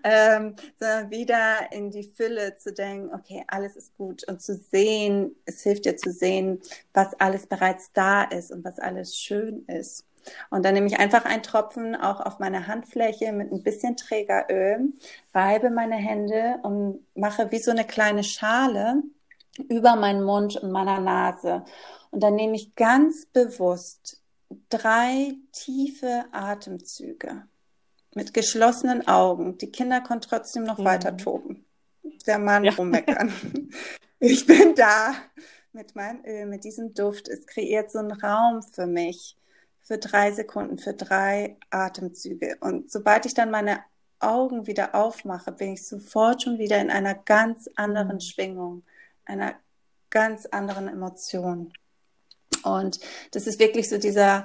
ähm, 0.04 0.54
sondern 0.78 1.10
wieder 1.10 1.72
in 1.72 1.90
die 1.90 2.04
Fülle 2.04 2.56
zu 2.56 2.72
denken, 2.72 3.12
okay, 3.14 3.44
alles 3.48 3.76
ist 3.76 3.96
gut 3.96 4.26
und 4.28 4.40
zu 4.40 4.54
sehen, 4.56 5.34
es 5.44 5.62
hilft 5.62 5.84
dir 5.86 5.96
zu 5.96 6.12
sehen, 6.12 6.60
was 6.94 7.14
alles 7.20 7.46
bereits 7.46 7.92
da 7.92 8.22
ist 8.22 8.52
und 8.52 8.64
was 8.64 8.78
alles 8.78 9.16
schön 9.16 9.64
ist. 9.66 10.07
Und 10.50 10.64
dann 10.64 10.74
nehme 10.74 10.86
ich 10.86 10.98
einfach 10.98 11.24
einen 11.24 11.42
Tropfen 11.42 11.94
auch 11.94 12.20
auf 12.20 12.38
meine 12.38 12.66
Handfläche 12.66 13.32
mit 13.32 13.52
ein 13.52 13.62
bisschen 13.62 13.96
Trägeröl, 13.96 14.92
reibe 15.34 15.70
meine 15.70 15.96
Hände 15.96 16.58
und 16.62 17.06
mache 17.14 17.50
wie 17.50 17.58
so 17.58 17.70
eine 17.70 17.84
kleine 17.84 18.24
Schale 18.24 19.02
über 19.68 19.96
meinen 19.96 20.22
Mund 20.22 20.56
und 20.56 20.70
meiner 20.70 21.00
Nase. 21.00 21.64
Und 22.10 22.22
dann 22.22 22.34
nehme 22.34 22.56
ich 22.56 22.74
ganz 22.74 23.26
bewusst 23.26 24.22
drei 24.68 25.34
tiefe 25.52 26.24
Atemzüge 26.32 27.42
mit 28.14 28.34
geschlossenen 28.34 29.06
Augen. 29.06 29.58
Die 29.58 29.70
Kinder 29.70 30.00
können 30.00 30.20
trotzdem 30.20 30.64
noch 30.64 30.78
mhm. 30.78 30.84
weiter 30.84 31.16
toben. 31.16 31.64
Der 32.26 32.38
Mann 32.38 32.64
ja. 32.64 32.72
rummeckern. 32.72 33.32
Ich 34.20 34.46
bin 34.46 34.74
da 34.74 35.14
mit 35.72 35.94
meinem 35.94 36.24
Öl, 36.24 36.46
mit 36.46 36.64
diesem 36.64 36.92
Duft. 36.92 37.28
Es 37.28 37.46
kreiert 37.46 37.92
so 37.92 38.00
einen 38.00 38.10
Raum 38.10 38.64
für 38.64 38.88
mich 38.88 39.36
für 39.88 39.96
drei 39.96 40.32
Sekunden, 40.32 40.76
für 40.76 40.92
drei 40.92 41.56
Atemzüge. 41.70 42.58
Und 42.60 42.90
sobald 42.90 43.24
ich 43.24 43.32
dann 43.32 43.50
meine 43.50 43.80
Augen 44.20 44.66
wieder 44.66 44.94
aufmache, 44.94 45.50
bin 45.50 45.72
ich 45.72 45.86
sofort 45.86 46.42
schon 46.42 46.58
wieder 46.58 46.78
in 46.78 46.90
einer 46.90 47.14
ganz 47.14 47.70
anderen 47.74 48.16
mhm. 48.16 48.20
Schwingung, 48.20 48.82
einer 49.24 49.54
ganz 50.10 50.44
anderen 50.44 50.88
Emotion. 50.88 51.72
Und 52.64 53.00
das 53.30 53.46
ist 53.46 53.60
wirklich 53.60 53.88
so 53.88 53.96
dieser, 53.96 54.44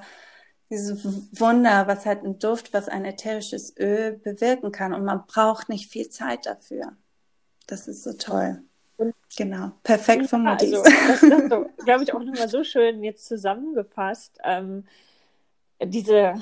dieses 0.69 1.03
Wunder, 1.37 1.87
was 1.87 2.05
halt 2.05 2.23
ein 2.23 2.39
Duft, 2.39 2.73
was 2.73 2.87
ein 2.87 3.03
ätherisches 3.03 3.75
Öl 3.77 4.13
bewirken 4.13 4.71
kann. 4.71 4.93
Und 4.93 5.03
man 5.03 5.25
braucht 5.27 5.67
nicht 5.67 5.91
viel 5.91 6.07
Zeit 6.07 6.45
dafür. 6.45 6.93
Das 7.67 7.89
ist 7.89 8.03
so 8.03 8.13
toll. 8.13 8.63
Genau, 9.35 9.73
perfekt. 9.83 10.31
Ja, 10.31 10.55
also, 10.55 10.83
das 10.83 11.21
ist 11.21 11.29
glaube 11.83 12.03
ich, 12.03 12.13
auch 12.13 12.23
nochmal 12.23 12.47
so 12.47 12.63
schön 12.63 13.03
jetzt 13.03 13.25
zusammengefasst. 13.25 14.37
Ähm, 14.45 14.85
diese, 15.85 16.35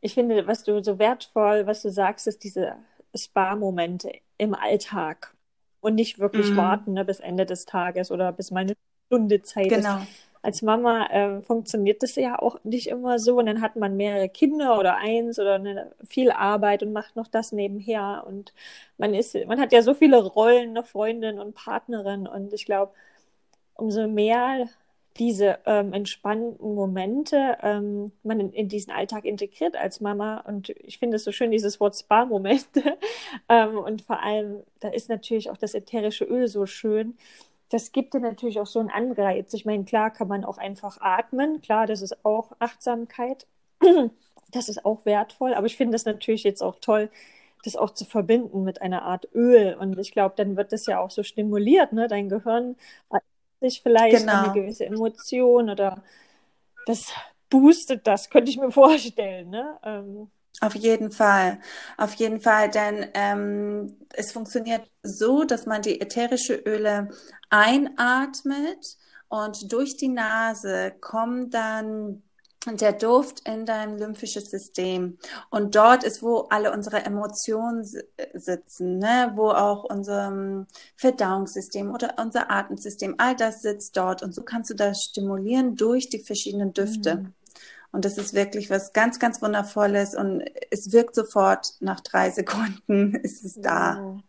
ich 0.00 0.14
finde, 0.14 0.46
was 0.46 0.64
du 0.64 0.82
so 0.82 0.98
wertvoll, 0.98 1.66
was 1.66 1.82
du 1.82 1.90
sagst, 1.90 2.26
ist 2.26 2.44
diese 2.44 2.76
Spa-Momente 3.14 4.12
im 4.38 4.54
Alltag 4.54 5.34
und 5.80 5.94
nicht 5.94 6.18
wirklich 6.18 6.50
mm. 6.50 6.56
warten 6.56 6.92
ne, 6.94 7.04
bis 7.04 7.20
Ende 7.20 7.46
des 7.46 7.66
Tages 7.66 8.10
oder 8.10 8.32
bis 8.32 8.50
meine 8.50 8.74
Stunde 9.06 9.42
Zeit 9.42 9.68
genau. 9.68 9.98
ist. 9.98 10.08
Als 10.44 10.60
Mama 10.62 11.06
äh, 11.06 11.40
funktioniert 11.42 12.02
das 12.02 12.16
ja 12.16 12.36
auch 12.36 12.58
nicht 12.64 12.88
immer 12.88 13.20
so 13.20 13.38
und 13.38 13.46
dann 13.46 13.60
hat 13.60 13.76
man 13.76 13.96
mehrere 13.96 14.28
Kinder 14.28 14.76
oder 14.76 14.96
eins 14.96 15.38
oder 15.38 15.54
eine, 15.54 15.92
viel 16.04 16.32
Arbeit 16.32 16.82
und 16.82 16.92
macht 16.92 17.14
noch 17.14 17.28
das 17.28 17.52
nebenher 17.52 18.24
und 18.26 18.52
man 18.98 19.14
ist, 19.14 19.36
man 19.46 19.60
hat 19.60 19.72
ja 19.72 19.82
so 19.82 19.94
viele 19.94 20.20
Rollen, 20.24 20.70
eine 20.70 20.82
Freundin 20.82 21.38
und 21.38 21.54
Partnerin 21.54 22.26
und 22.26 22.52
ich 22.52 22.64
glaube, 22.64 22.92
umso 23.74 24.08
mehr 24.08 24.68
diese 25.18 25.58
ähm, 25.66 25.92
entspannten 25.92 26.74
Momente 26.74 27.58
ähm, 27.62 28.12
man 28.22 28.40
in, 28.40 28.52
in, 28.52 28.68
diesen 28.68 28.92
Alltag 28.92 29.24
integriert 29.24 29.76
als 29.76 30.00
Mama. 30.00 30.38
Und 30.46 30.70
ich 30.70 30.98
finde 30.98 31.16
es 31.16 31.24
so 31.24 31.32
schön, 31.32 31.50
dieses 31.50 31.80
Wort 31.80 31.96
Spa-Momente. 31.96 32.98
ähm, 33.48 33.78
und 33.78 34.02
vor 34.02 34.22
allem, 34.22 34.62
da 34.80 34.88
ist 34.88 35.08
natürlich 35.08 35.50
auch 35.50 35.56
das 35.56 35.74
ätherische 35.74 36.24
Öl 36.24 36.48
so 36.48 36.66
schön. 36.66 37.16
Das 37.68 37.92
gibt 37.92 38.14
dir 38.14 38.20
natürlich 38.20 38.60
auch 38.60 38.66
so 38.66 38.80
einen 38.80 38.90
Anreiz. 38.90 39.52
Ich 39.54 39.64
meine, 39.64 39.84
klar 39.84 40.10
kann 40.10 40.28
man 40.28 40.44
auch 40.44 40.58
einfach 40.58 40.98
atmen. 41.00 41.60
Klar, 41.60 41.86
das 41.86 42.02
ist 42.02 42.24
auch 42.24 42.52
Achtsamkeit. 42.58 43.46
Das 44.54 44.68
ist 44.68 44.84
auch 44.84 45.06
wertvoll. 45.06 45.54
Aber 45.54 45.66
ich 45.66 45.78
finde 45.78 45.96
es 45.96 46.04
natürlich 46.04 46.44
jetzt 46.44 46.62
auch 46.62 46.76
toll, 46.78 47.08
das 47.64 47.74
auch 47.74 47.90
zu 47.90 48.04
verbinden 48.04 48.64
mit 48.64 48.82
einer 48.82 49.00
Art 49.02 49.26
Öl. 49.34 49.74
Und 49.80 49.98
ich 49.98 50.12
glaube, 50.12 50.34
dann 50.36 50.58
wird 50.58 50.72
das 50.72 50.84
ja 50.84 51.00
auch 51.00 51.10
so 51.10 51.22
stimuliert, 51.22 51.94
ne? 51.94 52.06
Dein 52.06 52.28
Gehirn 52.28 52.76
sich 53.62 53.82
vielleicht 53.82 54.18
genau. 54.18 54.44
eine 54.44 54.52
gewisse 54.52 54.84
Emotion 54.86 55.70
oder 55.70 56.02
das 56.86 57.12
boostet 57.48 58.06
das, 58.06 58.28
könnte 58.30 58.50
ich 58.50 58.58
mir 58.58 58.70
vorstellen. 58.70 59.50
Ne? 59.50 59.78
Ähm. 59.84 60.30
Auf 60.60 60.74
jeden 60.74 61.10
Fall, 61.10 61.58
auf 61.96 62.14
jeden 62.14 62.40
Fall, 62.40 62.70
denn 62.70 63.06
ähm, 63.14 63.96
es 64.14 64.32
funktioniert 64.32 64.88
so, 65.02 65.44
dass 65.44 65.66
man 65.66 65.82
die 65.82 66.00
ätherische 66.00 66.54
Öle 66.54 67.08
einatmet 67.50 68.96
und 69.28 69.72
durch 69.72 69.96
die 69.96 70.08
Nase 70.08 70.92
kommen 71.00 71.50
dann 71.50 72.22
der 72.66 72.92
Duft 72.92 73.46
in 73.48 73.66
deinem 73.66 73.96
lymphisches 73.96 74.50
System. 74.50 75.18
Und 75.50 75.74
dort 75.74 76.04
ist, 76.04 76.22
wo 76.22 76.46
alle 76.50 76.72
unsere 76.72 77.04
Emotionen 77.04 77.84
sitzen, 78.34 78.98
ne? 78.98 79.32
wo 79.34 79.50
auch 79.50 79.84
unser 79.84 80.66
Verdauungssystem 80.96 81.90
oder 81.90 82.14
unser 82.18 82.50
Atemsystem, 82.50 83.16
all 83.18 83.34
das 83.34 83.62
sitzt 83.62 83.96
dort. 83.96 84.22
Und 84.22 84.34
so 84.34 84.42
kannst 84.42 84.70
du 84.70 84.74
das 84.74 85.02
stimulieren 85.02 85.74
durch 85.76 86.08
die 86.08 86.22
verschiedenen 86.22 86.72
Düfte. 86.72 87.16
Mhm. 87.16 87.34
Und 87.90 88.06
das 88.06 88.16
ist 88.16 88.32
wirklich 88.32 88.70
was 88.70 88.92
ganz, 88.92 89.18
ganz 89.18 89.42
Wundervolles. 89.42 90.14
Und 90.14 90.42
es 90.70 90.92
wirkt 90.92 91.14
sofort 91.14 91.74
nach 91.80 92.00
drei 92.00 92.30
Sekunden 92.30 93.14
ist 93.22 93.44
es 93.44 93.60
da. 93.60 93.98
Wow. 94.00 94.20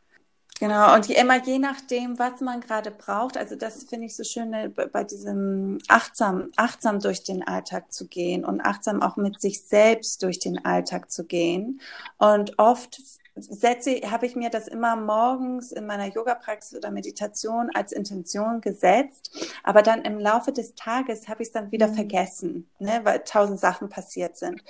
Genau, 0.60 0.94
und 0.94 1.10
immer 1.10 1.44
je 1.44 1.58
nachdem, 1.58 2.20
was 2.20 2.40
man 2.40 2.62
gerade 2.62 2.92
braucht, 2.92 3.38
also 3.38 3.56
das 3.56 3.84
finde 3.84 4.06
ich 4.06 4.16
so 4.16 4.24
schön 4.24 4.52
ne, 4.52 4.70
bei 4.70 5.04
diesem 5.04 5.80
achtsam, 5.88 6.50
achtsam 6.56 7.00
durch 7.00 7.24
den 7.24 7.46
Alltag 7.46 7.92
zu 7.92 8.08
gehen 8.08 8.46
und 8.46 8.62
achtsam 8.62 9.02
auch 9.02 9.18
mit 9.18 9.42
sich 9.42 9.66
selbst 9.66 10.22
durch 10.22 10.40
den 10.40 10.64
Alltag 10.64 11.12
zu 11.12 11.26
gehen. 11.26 11.82
Und 12.18 12.60
oft 12.60 13.02
setze, 13.36 14.00
habe 14.12 14.26
ich 14.28 14.36
mir 14.36 14.50
das 14.50 14.68
immer 14.68 14.96
morgens 14.96 15.72
in 15.72 15.88
meiner 15.88 16.06
Yoga-Praxis 16.06 16.78
oder 16.78 16.92
Meditation 16.92 17.70
als 17.74 17.92
Intention 17.92 18.62
gesetzt, 18.62 19.32
aber 19.64 19.82
dann 19.82 20.04
im 20.04 20.20
Laufe 20.20 20.52
des 20.52 20.76
Tages 20.76 21.28
habe 21.28 21.42
ich 21.42 21.50
es 21.50 21.54
dann 21.54 21.72
wieder 21.72 21.88
mhm. 21.88 21.96
vergessen, 21.96 22.70
ne, 22.80 23.02
weil 23.04 23.20
tausend 23.26 23.60
Sachen 23.60 23.90
passiert 23.90 24.38
sind. 24.38 24.64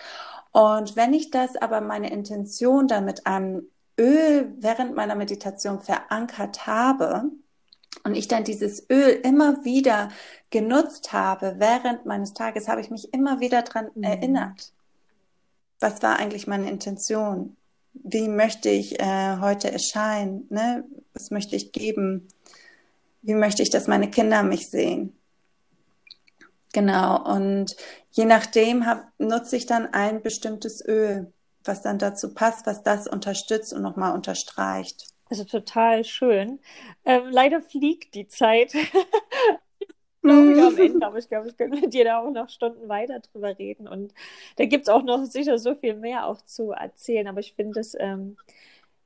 Und 0.52 0.96
wenn 0.96 1.14
ich 1.14 1.30
das 1.30 1.56
aber 1.58 1.82
meine 1.82 2.12
Intention 2.12 2.88
dann 2.88 3.06
mit 3.06 3.28
einem 3.28 3.68
Öl 4.00 4.54
während 4.58 4.96
meiner 4.96 5.16
Meditation 5.16 5.80
verankert 5.82 6.66
habe 6.68 7.32
und 8.04 8.16
ich 8.16 8.28
dann 8.28 8.44
dieses 8.44 8.90
Öl 8.90 9.20
immer 9.24 9.64
wieder 9.64 10.10
genutzt 10.50 11.14
habe 11.14 11.56
während 11.58 12.06
meines 12.06 12.34
Tages, 12.34 12.68
habe 12.68 12.82
ich 12.82 12.90
mich 12.90 13.14
immer 13.14 13.40
wieder 13.40 13.62
daran 13.62 13.90
mhm. 13.96 14.04
erinnert. 14.04 14.74
Was 15.80 16.02
war 16.02 16.18
eigentlich 16.18 16.48
meine 16.48 16.70
Intention? 16.70 17.56
Wie 17.94 18.28
möchte 18.28 18.70
ich 18.70 19.00
äh, 19.00 19.38
heute 19.40 19.72
erscheinen? 19.72 20.48
Ne? 20.50 20.84
Was 21.14 21.30
möchte 21.30 21.56
ich 21.56 21.72
geben? 21.72 22.28
Wie 23.22 23.36
möchte 23.36 23.62
ich, 23.62 23.70
dass 23.70 23.88
meine 23.88 24.10
Kinder 24.10 24.44
mich 24.44 24.70
sehen? 24.70 25.16
Genau. 26.74 27.24
Und 27.24 27.76
je 28.12 28.26
nachdem 28.26 28.86
hab, 28.86 29.08
nutze 29.20 29.56
ich 29.56 29.66
dann 29.66 29.94
ein 29.94 30.22
bestimmtes 30.22 30.84
Öl 30.86 31.32
was 31.66 31.82
dann 31.82 31.98
dazu 31.98 32.34
passt, 32.34 32.66
was 32.66 32.84
das 32.84 33.08
unterstützt 33.08 33.74
und 33.74 33.82
nochmal 33.82 34.14
unterstreicht. 34.14 35.08
Also 35.30 35.46
total 35.46 36.04
schön. 36.04 36.60
Ähm, 37.06 37.24
leider 37.30 37.62
fliegt 37.62 38.14
die 38.16 38.28
Zeit. 38.28 38.74
ich 40.24 40.30
glaube, 40.30 40.68
am 40.68 40.78
Ende, 40.78 41.06
aber 41.06 41.18
ich 41.18 41.28
glaube, 41.28 41.50
ich 41.50 41.58
könnte 41.58 41.82
mit 41.82 41.94
dir 41.94 42.06
da 42.06 42.20
auch 42.20 42.32
noch 42.32 42.48
Stunden 42.50 42.88
weiter 42.88 43.20
drüber 43.20 43.58
reden. 43.58 43.88
Und 43.90 44.14
da 44.56 44.66
gibt 44.66 44.84
es 44.84 44.90
auch 44.90 45.04
noch 45.04 45.26
sicher 45.26 45.58
so 45.58 45.76
viel 45.76 45.96
mehr 45.96 46.28
auch 46.28 46.42
zu 46.42 46.72
erzählen. 46.72 47.28
Aber 47.28 47.42
ich 47.42 47.54
finde 47.54 47.82
es 47.82 47.94
ähm, 48.00 48.38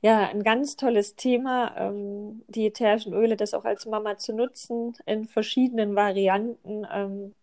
ja 0.00 0.28
ein 0.28 0.44
ganz 0.44 0.76
tolles 0.76 1.16
Thema, 1.16 1.74
ähm, 1.76 2.44
die 2.46 2.66
ätherischen 2.66 3.14
Öle, 3.14 3.36
das 3.36 3.52
auch 3.54 3.64
als 3.64 3.86
Mama 3.86 4.16
zu 4.18 4.32
nutzen 4.32 4.96
in 5.06 5.26
verschiedenen 5.26 5.96
Varianten. 5.96 6.86
Ähm, 6.92 7.34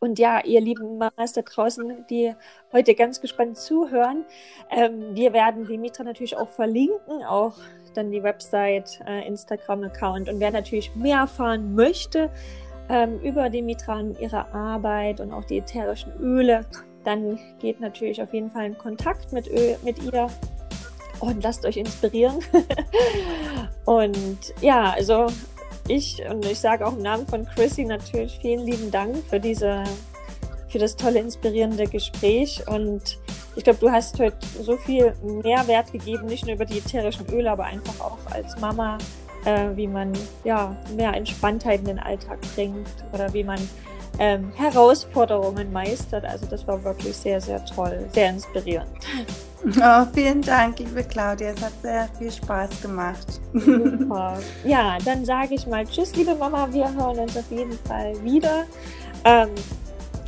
und 0.00 0.18
ja, 0.18 0.44
ihr 0.44 0.60
lieben 0.60 0.98
Mamas 0.98 1.32
da 1.32 1.42
draußen, 1.42 2.06
die 2.08 2.34
heute 2.72 2.94
ganz 2.94 3.20
gespannt 3.20 3.56
zuhören, 3.56 4.24
ähm, 4.70 5.14
wir 5.14 5.32
werden 5.32 5.66
Dimitra 5.66 6.04
natürlich 6.04 6.36
auch 6.36 6.48
verlinken, 6.48 7.24
auch 7.24 7.54
dann 7.94 8.10
die 8.10 8.22
Website, 8.22 9.00
äh, 9.06 9.26
Instagram-Account. 9.26 10.28
Und 10.28 10.40
wer 10.40 10.50
natürlich 10.50 10.94
mehr 10.94 11.18
erfahren 11.18 11.74
möchte 11.74 12.30
ähm, 12.88 13.18
über 13.20 13.50
Dimitra 13.50 13.98
und 13.98 14.20
ihre 14.20 14.52
Arbeit 14.54 15.20
und 15.20 15.32
auch 15.32 15.44
die 15.44 15.58
ätherischen 15.58 16.12
Öle, 16.20 16.64
dann 17.04 17.38
geht 17.58 17.80
natürlich 17.80 18.22
auf 18.22 18.32
jeden 18.32 18.50
Fall 18.50 18.66
in 18.66 18.78
Kontakt 18.78 19.32
mit, 19.32 19.48
Öl, 19.48 19.76
mit 19.82 20.02
ihr 20.02 20.28
und 21.20 21.42
lasst 21.42 21.64
euch 21.64 21.76
inspirieren. 21.76 22.38
und 23.84 24.38
ja, 24.60 24.92
also 24.92 25.26
ich 25.88 26.22
und 26.28 26.44
ich 26.44 26.58
sage 26.58 26.86
auch 26.86 26.92
im 26.92 27.02
Namen 27.02 27.26
von 27.26 27.46
Chrissy 27.46 27.84
natürlich 27.84 28.38
vielen 28.40 28.66
lieben 28.66 28.90
Dank 28.90 29.16
für 29.28 29.40
diese 29.40 29.84
für 30.68 30.78
das 30.78 30.96
tolle, 30.96 31.20
inspirierende 31.20 31.86
Gespräch. 31.86 32.62
Und 32.68 33.18
ich 33.56 33.64
glaube, 33.64 33.78
du 33.80 33.90
hast 33.90 34.18
heute 34.18 34.36
so 34.62 34.76
viel 34.76 35.14
Mehrwert 35.22 35.92
gegeben, 35.92 36.26
nicht 36.26 36.46
nur 36.46 36.54
über 36.54 36.64
die 36.64 36.78
ätherischen 36.78 37.26
Öle, 37.32 37.50
aber 37.50 37.64
einfach 37.64 37.98
auch 38.00 38.18
als 38.30 38.58
Mama, 38.60 38.98
äh, 39.44 39.68
wie 39.74 39.86
man 39.86 40.12
ja 40.44 40.76
mehr 40.94 41.14
Entspanntheit 41.14 41.80
in 41.80 41.86
den 41.86 41.98
Alltag 41.98 42.38
bringt 42.54 42.88
oder 43.12 43.32
wie 43.32 43.44
man 43.44 43.58
ähm, 44.18 44.52
Herausforderungen 44.56 45.72
meistert. 45.72 46.24
Also 46.24 46.46
das 46.46 46.66
war 46.66 46.82
wirklich 46.84 47.16
sehr, 47.16 47.40
sehr 47.40 47.64
toll, 47.64 48.08
sehr 48.12 48.30
inspirierend. 48.30 48.88
Oh, 49.64 50.06
vielen 50.14 50.40
Dank, 50.40 50.78
liebe 50.78 51.02
Claudia. 51.02 51.50
Es 51.50 51.62
hat 51.62 51.72
sehr 51.82 52.08
viel 52.18 52.30
Spaß 52.30 52.82
gemacht. 52.82 53.40
Super. 53.52 54.38
Ja, 54.64 54.98
dann 55.04 55.24
sage 55.24 55.54
ich 55.54 55.66
mal 55.66 55.84
Tschüss, 55.86 56.14
liebe 56.14 56.34
Mama. 56.34 56.68
Wir 56.70 56.92
hören 56.94 57.18
uns 57.18 57.36
auf 57.36 57.50
jeden 57.50 57.78
Fall 57.86 58.12
wieder. 58.22 58.64
Ähm, 59.24 59.50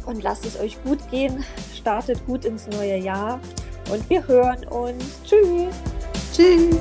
und 0.07 0.23
lasst 0.23 0.47
es 0.47 0.59
euch 0.59 0.83
gut 0.83 0.99
gehen. 1.11 1.45
Startet 1.75 2.25
gut 2.27 2.45
ins 2.45 2.67
neue 2.69 2.97
Jahr. 2.97 3.39
Und 3.93 4.09
wir 4.11 4.27
hören 4.27 4.65
uns. 4.67 5.21
Tschüss. 5.25 5.75
Tschüss. 6.33 6.79